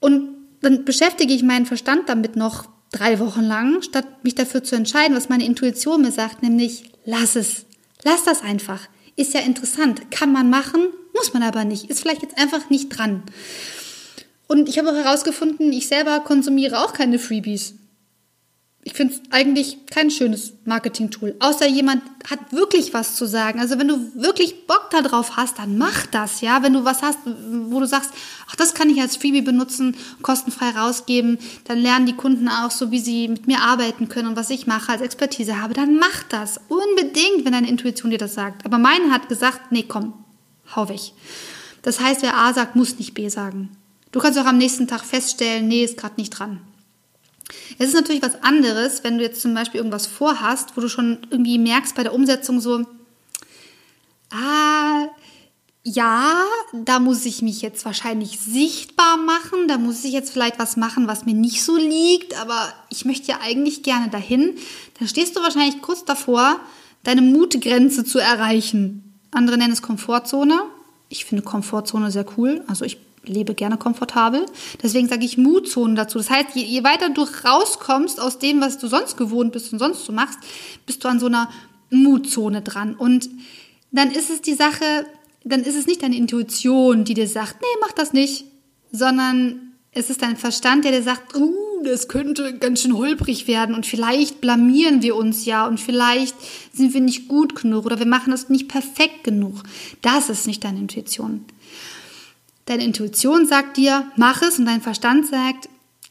Und 0.00 0.30
dann 0.62 0.84
beschäftige 0.84 1.32
ich 1.32 1.44
meinen 1.44 1.66
Verstand 1.66 2.08
damit 2.08 2.34
noch 2.34 2.66
drei 2.90 3.20
Wochen 3.20 3.42
lang, 3.42 3.82
statt 3.82 4.06
mich 4.24 4.34
dafür 4.34 4.64
zu 4.64 4.74
entscheiden, 4.74 5.16
was 5.16 5.28
meine 5.28 5.44
Intuition 5.44 6.02
mir 6.02 6.12
sagt, 6.12 6.42
nämlich 6.42 6.90
lass 7.04 7.36
es. 7.36 7.66
Lass 8.02 8.24
das 8.24 8.42
einfach. 8.42 8.88
Ist 9.16 9.34
ja 9.34 9.40
interessant. 9.40 10.10
Kann 10.10 10.32
man 10.32 10.50
machen, 10.50 10.88
muss 11.14 11.32
man 11.32 11.42
aber 11.42 11.64
nicht. 11.64 11.90
Ist 11.90 12.00
vielleicht 12.00 12.22
jetzt 12.22 12.38
einfach 12.38 12.70
nicht 12.70 12.90
dran. 12.90 13.22
Und 14.46 14.68
ich 14.68 14.78
habe 14.78 14.90
auch 14.90 14.94
herausgefunden, 14.94 15.72
ich 15.72 15.88
selber 15.88 16.20
konsumiere 16.20 16.84
auch 16.84 16.92
keine 16.92 17.18
Freebies 17.18 17.74
ich 18.86 18.92
finde 18.92 19.14
es 19.14 19.20
eigentlich 19.32 19.78
kein 19.86 20.12
schönes 20.12 20.52
Marketing-Tool. 20.64 21.34
Außer 21.40 21.66
jemand 21.66 22.04
hat 22.30 22.52
wirklich 22.52 22.94
was 22.94 23.16
zu 23.16 23.26
sagen. 23.26 23.58
Also 23.58 23.80
wenn 23.80 23.88
du 23.88 24.14
wirklich 24.14 24.68
Bock 24.68 24.90
darauf 24.92 25.36
hast, 25.36 25.58
dann 25.58 25.76
mach 25.76 26.06
das, 26.06 26.40
ja. 26.40 26.62
Wenn 26.62 26.72
du 26.72 26.84
was 26.84 27.02
hast, 27.02 27.18
wo 27.24 27.80
du 27.80 27.86
sagst, 27.88 28.12
ach, 28.48 28.54
das 28.54 28.74
kann 28.74 28.88
ich 28.88 29.00
als 29.00 29.16
Freebie 29.16 29.42
benutzen, 29.42 29.96
kostenfrei 30.22 30.70
rausgeben, 30.70 31.38
dann 31.64 31.78
lernen 31.78 32.06
die 32.06 32.12
Kunden 32.12 32.48
auch 32.48 32.70
so, 32.70 32.92
wie 32.92 33.00
sie 33.00 33.26
mit 33.26 33.48
mir 33.48 33.60
arbeiten 33.60 34.08
können 34.08 34.28
und 34.28 34.36
was 34.36 34.50
ich 34.50 34.68
mache, 34.68 34.92
als 34.92 35.02
Expertise 35.02 35.60
habe, 35.60 35.74
dann 35.74 35.96
mach 35.96 36.22
das. 36.28 36.60
Unbedingt, 36.68 37.44
wenn 37.44 37.54
deine 37.54 37.68
Intuition 37.68 38.12
dir 38.12 38.18
das 38.18 38.34
sagt. 38.34 38.64
Aber 38.64 38.78
meine 38.78 39.10
hat 39.10 39.28
gesagt, 39.28 39.72
nee, 39.72 39.82
komm, 39.82 40.14
hau 40.76 40.88
weg. 40.88 41.00
Das 41.82 41.98
heißt, 41.98 42.22
wer 42.22 42.36
A 42.36 42.54
sagt, 42.54 42.76
muss 42.76 43.00
nicht 43.00 43.14
B 43.14 43.28
sagen. 43.30 43.70
Du 44.12 44.20
kannst 44.20 44.38
auch 44.38 44.46
am 44.46 44.58
nächsten 44.58 44.86
Tag 44.86 45.04
feststellen, 45.04 45.66
nee, 45.66 45.82
ist 45.82 45.96
gerade 45.96 46.14
nicht 46.18 46.30
dran. 46.30 46.60
Es 47.78 47.88
ist 47.88 47.94
natürlich 47.94 48.22
was 48.22 48.42
anderes, 48.42 49.04
wenn 49.04 49.18
du 49.18 49.24
jetzt 49.24 49.40
zum 49.40 49.54
Beispiel 49.54 49.78
irgendwas 49.78 50.06
vorhast, 50.06 50.76
wo 50.76 50.80
du 50.80 50.88
schon 50.88 51.18
irgendwie 51.30 51.58
merkst 51.58 51.94
bei 51.94 52.02
der 52.02 52.14
Umsetzung 52.14 52.60
so, 52.60 52.84
ah, 54.30 55.08
ja, 55.88 56.44
da 56.72 56.98
muss 56.98 57.24
ich 57.26 57.42
mich 57.42 57.62
jetzt 57.62 57.84
wahrscheinlich 57.84 58.40
sichtbar 58.40 59.16
machen, 59.18 59.68
da 59.68 59.78
muss 59.78 60.04
ich 60.04 60.12
jetzt 60.12 60.32
vielleicht 60.32 60.58
was 60.58 60.76
machen, 60.76 61.06
was 61.06 61.26
mir 61.26 61.34
nicht 61.34 61.62
so 61.62 61.76
liegt, 61.76 62.36
aber 62.40 62.72
ich 62.90 63.04
möchte 63.04 63.28
ja 63.30 63.38
eigentlich 63.40 63.84
gerne 63.84 64.10
dahin. 64.10 64.56
Dann 64.98 65.06
stehst 65.06 65.36
du 65.36 65.42
wahrscheinlich 65.42 65.80
kurz 65.82 66.04
davor, 66.04 66.58
deine 67.04 67.22
Mutgrenze 67.22 68.04
zu 68.04 68.18
erreichen. 68.18 69.14
Andere 69.30 69.58
nennen 69.58 69.72
es 69.72 69.82
Komfortzone. 69.82 70.60
Ich 71.08 71.24
finde 71.24 71.44
Komfortzone 71.44 72.10
sehr 72.10 72.26
cool. 72.36 72.64
Also 72.66 72.84
ich 72.84 72.98
lebe 73.28 73.54
gerne 73.54 73.76
komfortabel. 73.76 74.46
Deswegen 74.82 75.08
sage 75.08 75.24
ich 75.24 75.38
Mutzonen 75.38 75.96
dazu. 75.96 76.18
Das 76.18 76.30
heißt, 76.30 76.50
je, 76.54 76.62
je, 76.62 76.84
weiter 76.84 77.10
du 77.10 77.22
rauskommst 77.22 78.20
aus 78.20 78.38
dem, 78.38 78.60
was 78.60 78.78
du 78.78 78.88
sonst 78.88 79.16
gewohnt 79.16 79.52
bist 79.52 79.72
und 79.72 79.78
sonst 79.78 80.04
so 80.04 80.12
machst, 80.12 80.38
bist 80.86 81.04
du 81.04 81.08
an 81.08 81.20
so 81.20 81.26
einer 81.26 81.50
Mutzone 81.90 82.62
dran. 82.62 82.94
Und 82.94 83.28
dann 83.92 84.10
ist 84.10 84.30
es 84.30 84.42
die 84.42 84.54
Sache, 84.54 85.06
dann 85.44 85.62
ist 85.62 85.76
es 85.76 85.86
nicht 85.86 86.02
deine 86.02 86.16
Intuition, 86.16 87.04
die 87.04 87.14
dir 87.14 87.28
sagt, 87.28 87.56
nee, 87.60 87.80
mach 87.80 87.92
das 87.92 88.12
nicht, 88.12 88.44
sondern 88.92 89.72
es 89.92 90.10
ist 90.10 90.22
dein 90.22 90.36
Verstand, 90.36 90.84
der 90.84 90.92
dir 90.92 91.02
sagt, 91.02 91.34
uh, 91.36 91.54
das 91.84 92.08
könnte 92.08 92.58
ganz 92.58 92.82
schön 92.82 92.96
holprig 92.96 93.46
werden 93.46 93.74
und 93.74 93.86
vielleicht 93.86 94.40
blamieren 94.40 95.02
wir 95.02 95.16
uns 95.16 95.44
ja 95.44 95.66
und 95.66 95.78
vielleicht 95.80 96.34
sind 96.72 96.94
wir 96.94 97.00
nicht 97.00 97.28
gut 97.28 97.54
genug 97.54 97.86
oder 97.86 97.98
wir 97.98 98.06
machen 98.06 98.30
das 98.30 98.48
nicht 98.48 98.68
perfekt 98.68 99.24
genug. 99.24 99.62
Das 100.02 100.28
ist 100.28 100.46
nicht 100.46 100.64
deine 100.64 100.80
Intuition. 100.80 101.44
Deine 102.66 102.84
Intuition 102.84 103.46
sagt 103.46 103.76
dir, 103.76 104.10
mach 104.16 104.42
es 104.42 104.58
und 104.58 104.66
dein 104.66 104.82
Verstand 104.82 105.26
sagt, 105.26 105.68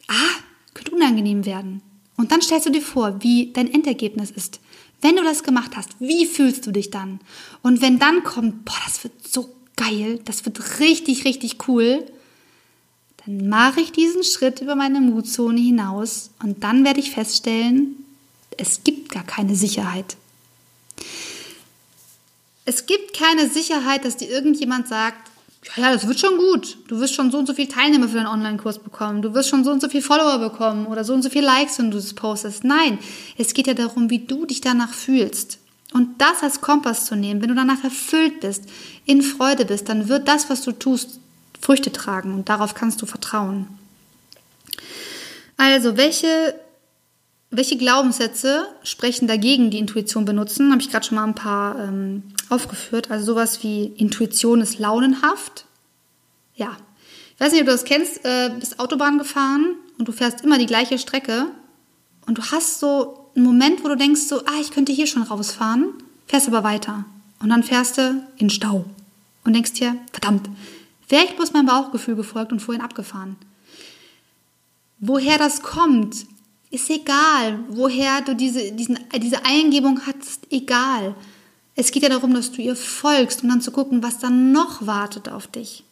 ah, 0.08 0.40
könnte 0.74 0.92
unangenehm 0.92 1.46
werden. 1.46 1.82
Und 2.18 2.32
dann 2.32 2.42
stellst 2.42 2.66
du 2.66 2.72
dir 2.72 2.82
vor, 2.82 3.22
wie 3.22 3.52
dein 3.52 3.72
Endergebnis 3.72 4.32
ist. 4.32 4.60
Wenn 5.02 5.18
du 5.18 5.24
das 5.24 5.44
gemacht 5.44 5.72
hast, 5.76 6.00
wie 6.00 6.26
fühlst 6.26 6.66
du 6.66 6.72
dich 6.72 6.90
dann? 6.90 7.20
Und 7.62 7.82
wenn 7.82 8.00
dann 8.00 8.24
kommt, 8.24 8.66
boah, 8.66 8.80
das 8.86 9.04
wird 9.04 9.28
so 9.28 9.54
geil, 9.76 10.20
das 10.24 10.46
wird 10.46 10.80
richtig, 10.80 11.26
richtig 11.26 11.68
cool, 11.68 12.06
dann 13.26 13.50
mache 13.50 13.82
ich 13.82 13.92
diesen 13.92 14.24
Schritt 14.24 14.62
über 14.62 14.76
meine 14.76 15.02
Mutzone 15.02 15.60
hinaus 15.60 16.32
und 16.42 16.64
dann 16.64 16.86
werde 16.86 17.02
ich 17.02 17.12
feststellen, 17.12 18.06
es 18.58 18.84
gibt 18.84 19.12
gar 19.12 19.24
keine 19.24 19.56
Sicherheit. 19.56 20.16
Es 22.64 22.86
gibt 22.86 23.14
keine 23.14 23.50
Sicherheit, 23.50 24.06
dass 24.06 24.18
dir 24.18 24.30
irgendjemand 24.30 24.88
sagt, 24.88 25.30
ja, 25.76 25.92
das 25.92 26.08
wird 26.08 26.20
schon 26.20 26.38
gut. 26.38 26.78
Du 26.88 27.00
wirst 27.00 27.16
schon 27.16 27.32
so 27.32 27.38
und 27.38 27.48
so 27.48 27.54
viele 27.54 27.68
Teilnehmer 27.68 28.08
für 28.08 28.18
deinen 28.18 28.28
Online-Kurs 28.28 28.80
bekommen. 28.80 29.22
Du 29.22 29.34
wirst 29.34 29.50
schon 29.50 29.64
so 29.64 29.72
und 29.72 29.82
so 29.82 29.90
viele 29.90 30.04
Follower 30.04 30.38
bekommen 30.38 30.86
oder 30.88 31.04
so 31.04 31.14
und 31.14 31.22
so 31.22 31.30
viele 31.30 31.46
Likes, 31.46 31.80
wenn 31.80 31.92
du 31.92 31.98
das 31.98 32.14
postest. 32.14 32.64
Nein, 32.64 33.00
es 33.38 33.54
geht 33.54 33.68
ja 33.68 33.74
darum, 33.74 34.10
wie 34.10 34.20
du 34.20 34.46
dich 34.46 34.62
danach 34.62 34.94
fühlst. 34.94 35.60
Und 35.94 36.22
das 36.22 36.44
als 36.44 36.62
Kompass 36.62 37.06
zu 37.06 37.16
nehmen, 37.16 37.42
wenn 37.42 37.50
du 37.50 37.56
danach 37.56 37.84
erfüllt 37.84 38.42
bist, 38.42 38.64
in 39.06 39.22
Freude 39.22 39.66
bist, 39.66 39.90
dann 39.90 40.10
wird 40.10 40.28
das, 40.28 40.50
was 40.50 40.62
du 40.62 40.72
tust, 40.72 41.20
Früchte 41.60 41.92
tragen 41.92 42.34
und 42.34 42.50
darauf 42.50 42.76
kannst 42.76 43.02
du 43.02 43.06
vertrauen. 43.06 43.68
Also, 45.58 45.96
welche, 45.96 46.54
welche 47.52 47.78
Glaubenssätze 47.78 48.68
sprechen 48.84 49.28
dagegen, 49.28 49.70
die 49.70 49.80
Intuition 49.80 50.26
benutzen? 50.26 50.72
Habe 50.72 50.82
ich 50.82 50.90
gerade 50.90 51.06
schon 51.06 51.16
mal 51.16 51.24
ein 51.24 51.36
paar 51.36 51.80
ähm, 51.80 52.24
aufgeführt. 52.50 53.12
Also 53.12 53.26
sowas 53.26 53.64
wie 53.64 53.86
Intuition 53.86 54.62
ist 54.62 54.80
launenhaft. 54.80 55.66
Ja. 56.56 56.76
Ich 57.34 57.42
weiß 57.42 57.52
nicht, 57.52 57.62
ob 57.62 57.68
du 57.68 57.74
das 57.74 57.84
kennst, 57.84 58.24
äh, 58.24 58.50
bist 58.58 58.80
Autobahn 58.80 59.18
gefahren 59.18 59.76
und 59.98 60.08
du 60.08 60.12
fährst 60.12 60.42
immer 60.42 60.58
die 60.58 60.66
gleiche 60.66 60.98
Strecke 60.98 61.48
und 62.26 62.38
du 62.38 62.42
hast 62.44 62.80
so 62.80 63.30
einen 63.36 63.46
Moment, 63.46 63.84
wo 63.84 63.90
du 63.90 63.98
denkst 63.98 64.22
so, 64.22 64.40
ah, 64.46 64.60
ich 64.62 64.72
könnte 64.72 64.94
hier 64.94 65.08
schon 65.08 65.24
rausfahren, 65.24 65.94
fährst 66.28 66.48
aber 66.48 66.64
weiter. 66.64 67.06
Und 67.40 67.50
dann 67.50 67.64
fährst 67.64 67.98
du 67.98 68.24
in 68.38 68.50
Stau 68.50 68.86
und 69.44 69.54
denkst 69.54 69.74
dir, 69.74 69.98
verdammt, 70.12 70.50
wäre 71.10 71.26
ich 71.26 71.36
bloß 71.36 71.54
meinem 71.54 71.66
Bauchgefühl 71.66 72.16
gefolgt 72.16 72.52
und 72.52 72.62
vorhin 72.62 72.84
abgefahren. 72.84 73.36
Woher 75.00 75.38
das 75.38 75.62
kommt, 75.62 76.26
ist 76.76 76.90
egal. 76.90 77.60
Woher 77.70 78.22
du 78.22 78.36
diese, 78.36 78.72
diesen, 78.72 79.00
diese 79.18 79.46
Eingebung 79.46 80.02
hast, 80.06 80.48
egal. 80.52 81.16
Es 81.76 81.92
geht 81.92 82.04
ja 82.04 82.10
darum, 82.10 82.34
dass 82.34 82.52
du 82.52 82.62
ihr 82.62 82.76
folgst 82.76 83.44
und 83.44 83.50
dann 83.50 83.62
zu 83.62 83.72
gucken, 83.72 84.04
was 84.04 84.20
dann 84.20 84.52
noch 84.52 84.86
wartet 84.86 85.30
auf 85.30 85.48
dich. 85.48 85.84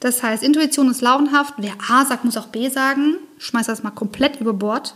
Das 0.00 0.22
heißt, 0.22 0.42
Intuition 0.42 0.90
ist 0.90 1.00
launhaft. 1.00 1.54
Wer 1.58 1.74
A 1.88 2.04
sagt, 2.04 2.24
muss 2.24 2.36
auch 2.36 2.48
B 2.48 2.68
sagen. 2.68 3.16
Schmeiß 3.38 3.66
das 3.66 3.82
mal 3.82 3.90
komplett 3.90 4.40
über 4.40 4.52
Bord. 4.52 4.94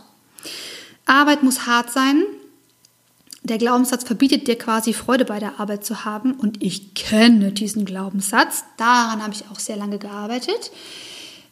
Arbeit 1.05 1.43
muss 1.43 1.65
hart 1.65 1.91
sein. 1.91 2.23
Der 3.43 3.57
Glaubenssatz 3.57 4.03
verbietet 4.03 4.47
dir 4.47 4.57
quasi 4.57 4.93
Freude 4.93 5.25
bei 5.25 5.39
der 5.39 5.59
Arbeit 5.59 5.83
zu 5.83 6.05
haben. 6.05 6.33
Und 6.33 6.61
ich 6.61 6.93
kenne 6.93 7.51
diesen 7.51 7.85
Glaubenssatz. 7.85 8.63
Daran 8.77 9.23
habe 9.23 9.33
ich 9.33 9.45
auch 9.51 9.59
sehr 9.59 9.77
lange 9.77 9.97
gearbeitet. 9.97 10.71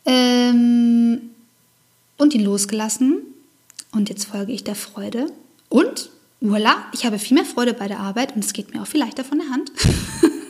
Ähm, 0.06 1.32
und 2.18 2.34
ihn 2.36 2.44
losgelassen. 2.44 3.24
Und 3.92 4.10
jetzt 4.10 4.26
folge 4.26 4.52
ich 4.52 4.64
der 4.64 4.76
Freude. 4.76 5.32
Und 5.68 6.10
Voila, 6.42 6.86
ich 6.94 7.06
habe 7.06 7.20
viel 7.20 7.36
mehr 7.36 7.46
Freude 7.46 7.74
bei 7.74 7.88
der 7.88 8.00
Arbeit 8.00 8.36
und 8.36 8.46
es 8.46 8.54
geht 8.54 8.74
mir 8.74 8.82
auch 8.82 8.88
viel 8.88 9.02
leichter 9.02 9.26
von 9.26 9.40
der 9.40 9.50
Hand. 9.50 9.72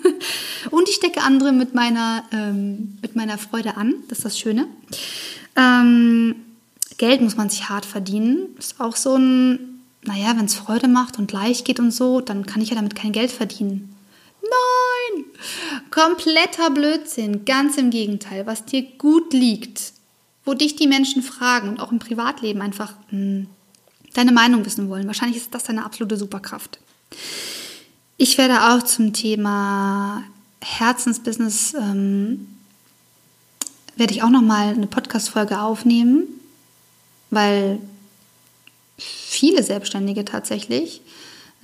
und 0.72 0.88
ich 0.88 0.96
stecke 0.96 1.22
andere 1.22 1.52
mit 1.52 1.74
meiner, 1.74 2.24
ähm, 2.32 3.00
mit 3.02 3.16
meiner 3.16 3.38
Freude 3.38 3.76
an. 3.76 3.96
Das 4.08 4.20
ist 4.20 4.26
das 4.26 4.40
Schöne. 4.40 4.68
Ähm, 5.56 6.36
Geld 6.98 7.22
muss 7.22 7.38
man 7.38 7.50
sich 7.50 7.70
hart 7.70 7.86
verdienen. 7.86 8.56
Ist 8.60 8.80
auch 8.80 8.96
so 8.96 9.16
ein, 9.16 9.82
naja, 10.04 10.34
wenn 10.38 10.46
es 10.46 10.56
Freude 10.56 10.88
macht 10.88 11.18
und 11.18 11.32
leicht 11.32 11.66
geht 11.66 11.80
und 11.80 11.92
so, 11.92 12.22
dann 12.22 12.46
kann 12.46 12.62
ich 12.62 12.70
ja 12.70 12.76
damit 12.76 12.96
kein 12.96 13.12
Geld 13.12 13.32
verdienen. 13.32 13.96
Nein! 14.42 15.26
Kompletter 15.90 16.70
Blödsinn. 16.70 17.46
Ganz 17.46 17.78
im 17.78 17.90
Gegenteil. 17.90 18.46
Was 18.46 18.66
dir 18.66 18.84
gut 18.84 19.34
liegt, 19.34 19.94
wo 20.46 20.54
dich 20.54 20.76
die 20.76 20.88
Menschen 20.88 21.22
fragen 21.22 21.70
und 21.70 21.80
auch 21.80 21.92
im 21.92 22.00
Privatleben 22.00 22.62
einfach, 22.62 22.94
hm, 23.10 23.48
deine 24.14 24.32
Meinung 24.32 24.66
wissen 24.66 24.90
wollen. 24.90 25.08
Wahrscheinlich 25.08 25.38
ist 25.38 25.54
das 25.54 25.64
deine 25.64 25.86
absolute 25.86 26.18
Superkraft. 26.18 26.80
Ich 28.18 28.38
werde 28.38 28.70
auch 28.70 28.84
zum 28.84 29.14
Thema 29.14 30.24
Herzensbusiness 30.62 31.74
ähm, 31.74 32.48
werde 33.96 34.14
ich 34.14 34.24
auch 34.24 34.30
noch 34.30 34.42
mal 34.42 34.74
eine 34.74 34.88
Podcast-Folge 34.88 35.60
aufnehmen, 35.60 36.24
weil 37.30 37.80
viele 38.98 39.62
Selbstständige 39.62 40.26
tatsächlich 40.26 41.02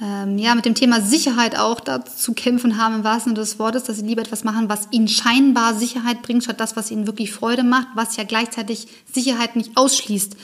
ähm, 0.01 0.37
ja 0.37 0.55
mit 0.55 0.65
dem 0.65 0.75
Thema 0.75 1.01
Sicherheit 1.01 1.57
auch 1.57 1.79
dazu 1.79 2.33
kämpfen 2.33 2.77
haben 2.77 2.95
im 2.95 3.03
wahrsten 3.03 3.31
Sinne 3.31 3.45
des 3.45 3.59
Wortes, 3.59 3.83
dass 3.83 3.97
sie 3.97 4.05
lieber 4.05 4.21
etwas 4.21 4.43
machen, 4.43 4.67
was 4.67 4.87
ihnen 4.91 5.07
scheinbar 5.07 5.73
Sicherheit 5.73 6.21
bringt, 6.21 6.43
statt 6.43 6.59
das, 6.59 6.75
was 6.75 6.91
ihnen 6.91 7.07
wirklich 7.07 7.31
Freude 7.31 7.63
macht, 7.63 7.87
was 7.95 8.17
ja 8.17 8.23
gleichzeitig 8.25 8.87
Sicherheit 9.11 9.55
nicht 9.55 9.77
ausschließt. 9.77 10.35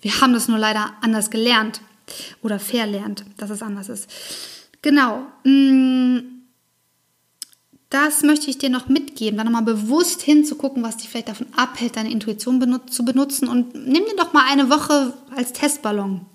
Wir 0.00 0.20
haben 0.20 0.32
das 0.32 0.48
nur 0.48 0.58
leider 0.58 0.92
anders 1.00 1.30
gelernt 1.30 1.80
oder 2.42 2.58
verlernt, 2.58 3.24
dass 3.36 3.50
es 3.50 3.62
anders 3.62 3.88
ist. 3.88 4.08
Genau. 4.82 5.26
Mm, 5.44 6.18
das 7.90 8.22
möchte 8.22 8.50
ich 8.50 8.58
dir 8.58 8.68
noch 8.68 8.88
mitgeben, 8.88 9.38
da 9.38 9.44
nochmal 9.44 9.62
bewusst 9.62 10.22
hinzugucken, 10.22 10.82
was 10.82 10.98
dich 10.98 11.08
vielleicht 11.08 11.28
davon 11.28 11.46
abhält, 11.56 11.96
deine 11.96 12.10
Intuition 12.10 12.80
zu 12.88 13.04
benutzen. 13.04 13.48
Und 13.48 13.74
nimm 13.74 14.04
dir 14.04 14.16
doch 14.16 14.32
mal 14.32 14.44
eine 14.48 14.68
Woche 14.70 15.14
als 15.34 15.52
Testballon. 15.52 16.26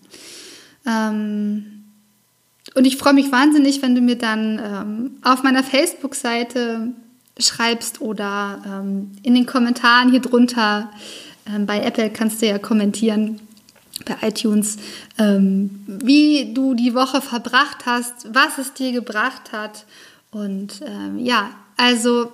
Ähm, 0.86 1.73
und 2.76 2.86
ich 2.86 2.98
freue 2.98 3.14
mich 3.14 3.32
wahnsinnig, 3.32 3.82
wenn 3.82 3.96
du 3.96 4.02
mir 4.02 4.18
dann 4.18 4.60
ähm, 4.60 5.18
auf 5.22 5.44
meiner 5.44 5.64
Facebook-Seite 5.64 6.94
schreibst 7.40 8.02
oder 8.02 8.62
ähm, 8.66 9.12
in 9.24 9.34
den 9.36 9.46
Kommentaren 9.46 10.12
hier 10.12 10.22
drunter. 10.22 10.92
Ähm, 11.48 11.66
bei 11.66 11.82
Apple 11.82 12.10
kannst 12.10 12.42
du 12.42 12.48
ja 12.48 12.58
kommentieren, 12.60 13.40
bei 14.06 14.28
iTunes, 14.28 14.78
ähm, 15.18 15.84
wie 15.88 16.54
du 16.54 16.74
die 16.74 16.96
Woche 16.96 17.22
verbracht 17.22 17.86
hast, 17.86 18.34
was 18.34 18.58
es 18.58 18.74
dir 18.74 18.92
gebracht 18.92 19.52
hat. 19.52 19.86
Und 20.32 20.82
ähm, 20.86 21.20
ja, 21.20 21.52
also 21.78 22.32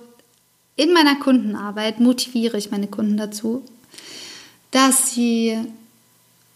in 0.76 0.92
meiner 0.92 1.16
Kundenarbeit 1.16 2.00
motiviere 2.00 2.56
ich 2.56 2.70
meine 2.70 2.86
Kunden 2.86 3.16
dazu, 3.16 3.62
dass 4.70 5.14
sie 5.14 5.58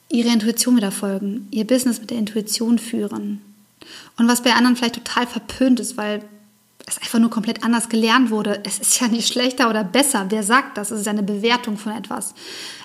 ihre 0.09 0.33
Intuition 0.33 0.77
wieder 0.77 0.93
folgen, 0.93 1.49
ihr 1.51 1.67
Business 1.67 2.01
mit 2.01 2.11
der 2.11 2.19
Intuition 2.19 2.79
führen. 2.79 3.41
Und 4.17 4.29
was 4.29 4.43
bei 4.43 4.55
anderen 4.55 4.77
vielleicht 4.77 4.97
total 4.97 5.27
verpönt 5.27 5.81
ist, 5.81 5.97
weil 5.97 6.25
es 6.87 6.99
einfach 6.99 7.19
nur 7.19 7.31
komplett 7.31 7.65
anders 7.65 7.89
gelernt 7.89 8.31
wurde. 8.31 8.61
Es 8.65 8.79
ist 8.79 9.01
ja 9.01 9.09
nicht 9.09 9.33
schlechter 9.33 9.71
oder 9.71 9.85
besser. 9.85 10.27
Wer 10.29 10.43
sagt 10.43 10.77
das? 10.77 10.91
Es 10.91 11.01
ist 11.01 11.07
ja 11.07 11.13
eine 11.13 11.23
Bewertung 11.23 11.79
von 11.79 11.93
etwas. 11.93 12.35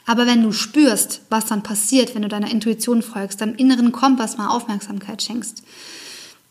Aber 0.05 0.25
wenn 0.25 0.41
du 0.41 0.51
spürst, 0.53 1.21
was 1.29 1.45
dann 1.45 1.63
passiert, 1.63 2.15
wenn 2.15 2.21
du 2.21 2.29
deiner 2.29 2.49
Intuition 2.49 3.01
folgst, 3.01 3.41
deinem 3.41 3.55
inneren 3.55 3.91
Kompass 3.91 4.37
mal 4.37 4.47
Aufmerksamkeit 4.47 5.21
schenkst, 5.21 5.63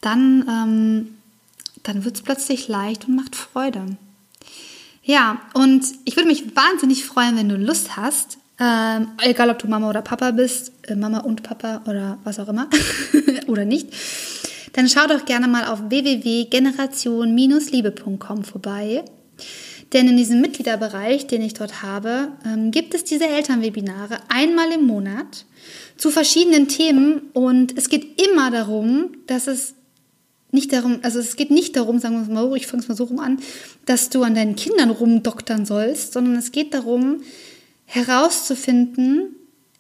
dann, 0.01 0.45
ähm, 0.49 1.17
dann 1.83 2.05
wird 2.05 2.17
es 2.17 2.23
plötzlich 2.23 2.69
leicht 2.69 3.09
und 3.09 3.17
macht 3.17 3.35
Freude. 3.35 3.97
Ja, 5.03 5.41
und 5.55 5.87
ich 6.05 6.17
würde 6.17 6.29
mich 6.29 6.55
wahnsinnig 6.55 7.07
freuen, 7.07 7.37
wenn 7.37 7.49
du 7.49 7.57
Lust 7.57 7.97
hast, 7.97 8.37
ähm, 8.61 9.09
egal 9.23 9.49
ob 9.51 9.59
du 9.59 9.69
Mama 9.69 9.89
oder 9.89 10.03
Papa 10.03 10.33
bist, 10.33 10.73
äh, 10.87 10.97
Mama 10.97 11.21
und 11.21 11.43
Papa 11.43 11.81
oder 11.87 12.19
was 12.25 12.39
auch 12.39 12.49
immer, 12.49 12.69
oder 13.47 13.65
nicht, 13.65 13.89
dann 14.73 14.89
schau 14.89 15.07
doch 15.07 15.25
gerne 15.25 15.47
mal 15.49 15.67
auf 15.67 15.89
www.generation-liebe.com 15.89 18.45
vorbei. 18.45 19.05
Denn 19.93 20.09
in 20.09 20.17
diesem 20.17 20.41
Mitgliederbereich, 20.41 21.27
den 21.27 21.43
ich 21.43 21.55
dort 21.55 21.83
habe, 21.83 22.33
ähm, 22.45 22.71
gibt 22.71 22.95
es 22.95 23.05
diese 23.05 23.27
Elternwebinare 23.27 24.19
einmal 24.29 24.71
im 24.73 24.85
Monat 24.85 25.47
zu 25.97 26.11
verschiedenen 26.11 26.69
Themen 26.69 27.23
und 27.33 27.77
es 27.77 27.89
geht 27.89 28.23
immer 28.23 28.51
darum, 28.51 29.17
dass 29.27 29.47
es 29.47 29.75
nicht 30.51 30.73
darum, 30.73 31.01
also 31.03 31.19
es 31.19 31.37
geht 31.37 31.51
nicht 31.51 31.77
darum, 31.77 31.99
sagen 31.99 32.17
wir 32.17 32.23
es 32.23 32.29
mal, 32.29 32.57
ich 32.57 32.67
fange 32.67 32.83
es 32.83 32.89
mal 32.89 32.95
so 32.95 33.05
rum 33.05 33.19
an, 33.19 33.39
dass 33.85 34.11
du 34.11 34.23
an 34.23 34.35
deinen 34.35 34.57
Kindern 34.57 34.91
rumdoktern 34.91 35.67
sollst, 35.67 36.13
sondern 36.13 36.37
es 36.37 36.53
geht 36.53 36.75
darum, 36.75 37.23
herauszufinden, 37.85 39.35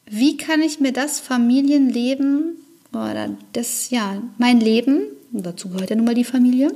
wie 0.06 0.36
kann 0.36 0.62
ich 0.62 0.80
mir 0.80 0.92
das 0.92 1.20
Familienleben 1.20 2.56
oder 2.92 3.30
das, 3.52 3.90
ja, 3.90 4.22
mein 4.38 4.60
Leben, 4.60 5.02
dazu 5.32 5.68
gehört 5.68 5.90
ja 5.90 5.96
nun 5.96 6.06
mal 6.06 6.14
die 6.14 6.24
Familie, 6.24 6.70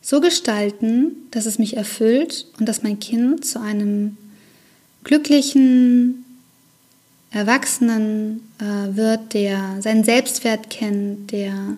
so 0.00 0.20
gestalten, 0.20 1.28
dass 1.30 1.46
es 1.46 1.58
mich 1.58 1.76
erfüllt 1.76 2.46
und 2.58 2.68
dass 2.68 2.82
mein 2.82 2.98
Kind 2.98 3.44
zu 3.44 3.60
einem 3.60 4.16
glücklichen 5.02 6.24
Erwachsenen 7.30 8.48
äh, 8.58 8.96
wird, 8.96 9.34
der 9.34 9.80
seinen 9.80 10.04
Selbstwert 10.04 10.70
kennt, 10.70 11.32
der 11.32 11.76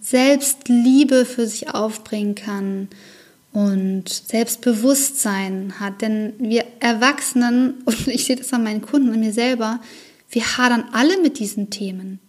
Selbstliebe 0.00 1.24
für 1.24 1.46
sich 1.46 1.74
aufbringen 1.74 2.34
kann 2.34 2.88
und 3.52 4.08
Selbstbewusstsein 4.08 5.74
hat. 5.80 6.02
Denn 6.02 6.34
wir 6.38 6.64
Erwachsenen, 6.80 7.74
und 7.84 8.08
ich 8.08 8.24
sehe 8.24 8.36
das 8.36 8.52
an 8.52 8.64
meinen 8.64 8.82
Kunden 8.82 9.10
und 9.10 9.20
mir 9.20 9.32
selber, 9.32 9.80
wir 10.30 10.58
hadern 10.58 10.84
alle 10.92 11.20
mit 11.20 11.38
diesen 11.38 11.70
Themen. 11.70 12.20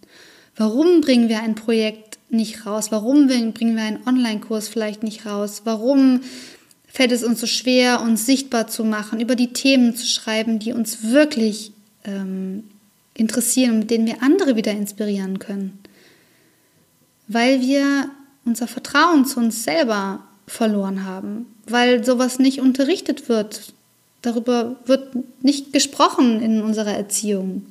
Warum 0.56 1.00
bringen 1.00 1.28
wir 1.28 1.40
ein 1.40 1.54
Projekt 1.54 2.18
nicht 2.28 2.66
raus? 2.66 2.90
Warum 2.90 3.26
bringen 3.26 3.76
wir 3.76 3.82
einen 3.82 4.06
Online-Kurs 4.06 4.68
vielleicht 4.68 5.02
nicht 5.02 5.26
raus? 5.26 5.62
Warum 5.64 6.20
fällt 6.86 7.12
es 7.12 7.24
uns 7.24 7.40
so 7.40 7.46
schwer, 7.46 8.00
uns 8.00 8.26
sichtbar 8.26 8.66
zu 8.66 8.84
machen, 8.84 9.20
über 9.20 9.36
die 9.36 9.52
Themen 9.52 9.94
zu 9.94 10.06
schreiben, 10.06 10.58
die 10.58 10.72
uns 10.72 11.04
wirklich 11.04 11.72
ähm, 12.04 12.64
interessieren 13.14 13.72
und 13.72 13.78
mit 13.80 13.90
denen 13.90 14.06
wir 14.06 14.22
andere 14.22 14.56
wieder 14.56 14.72
inspirieren 14.72 15.38
können? 15.38 15.78
Weil 17.28 17.60
wir 17.60 18.10
unser 18.44 18.66
Vertrauen 18.66 19.24
zu 19.24 19.38
uns 19.38 19.62
selber 19.64 20.24
verloren 20.46 21.04
haben, 21.04 21.46
weil 21.66 22.04
sowas 22.04 22.38
nicht 22.38 22.60
unterrichtet 22.60 23.28
wird. 23.28 23.72
Darüber 24.22 24.76
wird 24.84 25.10
nicht 25.42 25.72
gesprochen 25.72 26.42
in 26.42 26.60
unserer 26.60 26.94
Erziehung. 26.94 27.66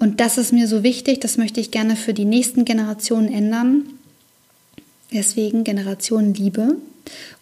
Und 0.00 0.18
das 0.18 0.38
ist 0.38 0.52
mir 0.52 0.66
so 0.66 0.82
wichtig, 0.82 1.20
das 1.20 1.36
möchte 1.36 1.60
ich 1.60 1.70
gerne 1.70 1.94
für 1.94 2.14
die 2.14 2.24
nächsten 2.24 2.64
Generationen 2.64 3.32
ändern. 3.32 3.84
Deswegen 5.12 5.62
Generation 5.62 6.32
Liebe. 6.32 6.76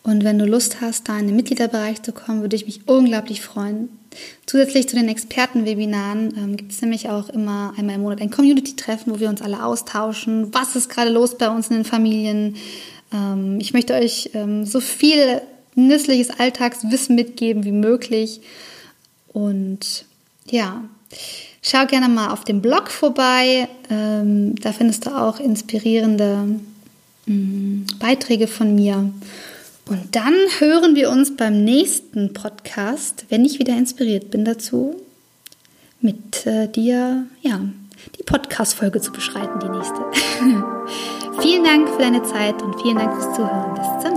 Und 0.02 0.24
wenn 0.24 0.38
du 0.38 0.44
Lust 0.44 0.80
hast, 0.80 1.08
da 1.08 1.18
in 1.18 1.28
den 1.28 1.36
Mitgliederbereich 1.36 2.02
zu 2.02 2.12
kommen, 2.12 2.40
würde 2.40 2.56
ich 2.56 2.66
mich 2.66 2.80
unglaublich 2.86 3.42
freuen. 3.42 3.88
Zusätzlich 4.44 4.88
zu 4.88 4.96
den 4.96 5.08
Expertenwebinaren 5.08 6.34
ähm, 6.36 6.56
gibt 6.56 6.72
es 6.72 6.82
nämlich 6.82 7.08
auch 7.08 7.28
immer 7.28 7.74
einmal 7.76 7.94
im 7.94 8.02
Monat 8.02 8.20
ein 8.20 8.30
Community-Treffen, 8.30 9.12
wo 9.12 9.20
wir 9.20 9.28
uns 9.28 9.40
alle 9.40 9.64
austauschen. 9.64 10.52
Was 10.52 10.74
ist 10.74 10.88
gerade 10.88 11.10
los 11.10 11.38
bei 11.38 11.48
uns 11.50 11.68
in 11.68 11.76
den 11.76 11.84
Familien? 11.84 12.56
Ähm, 13.12 13.58
ich 13.60 13.72
möchte 13.72 13.94
euch 13.94 14.30
ähm, 14.34 14.64
so 14.64 14.80
viel 14.80 15.42
nützliches 15.76 16.30
Alltagswissen 16.30 17.14
mitgeben 17.14 17.64
wie 17.64 17.72
möglich. 17.72 18.40
Und 19.32 20.06
ja, 20.50 20.82
schau 21.68 21.86
gerne 21.86 22.08
mal 22.08 22.30
auf 22.30 22.44
dem 22.44 22.60
Blog 22.62 22.90
vorbei. 22.90 23.68
Ähm, 23.90 24.54
da 24.56 24.72
findest 24.72 25.06
du 25.06 25.10
auch 25.10 25.38
inspirierende 25.38 26.60
mm, 27.26 27.82
Beiträge 27.98 28.46
von 28.46 28.74
mir. 28.74 29.12
Und 29.86 30.14
dann 30.14 30.34
hören 30.58 30.94
wir 30.94 31.10
uns 31.10 31.36
beim 31.36 31.64
nächsten 31.64 32.32
Podcast, 32.32 33.24
wenn 33.30 33.44
ich 33.44 33.58
wieder 33.58 33.76
inspiriert 33.76 34.30
bin 34.30 34.44
dazu, 34.44 34.96
mit 36.00 36.46
äh, 36.46 36.68
dir, 36.68 37.26
ja, 37.40 37.60
die 38.18 38.22
Podcast-Folge 38.22 39.00
zu 39.00 39.12
beschreiten, 39.12 39.58
die 39.60 39.68
nächste. 39.68 40.00
vielen 41.42 41.64
Dank 41.64 41.88
für 41.88 41.98
deine 41.98 42.22
Zeit 42.22 42.62
und 42.62 42.80
vielen 42.82 42.96
Dank 42.96 43.14
fürs 43.14 43.34
Zuhören. 43.34 43.74
Bis 43.74 44.04
zum 44.04 44.07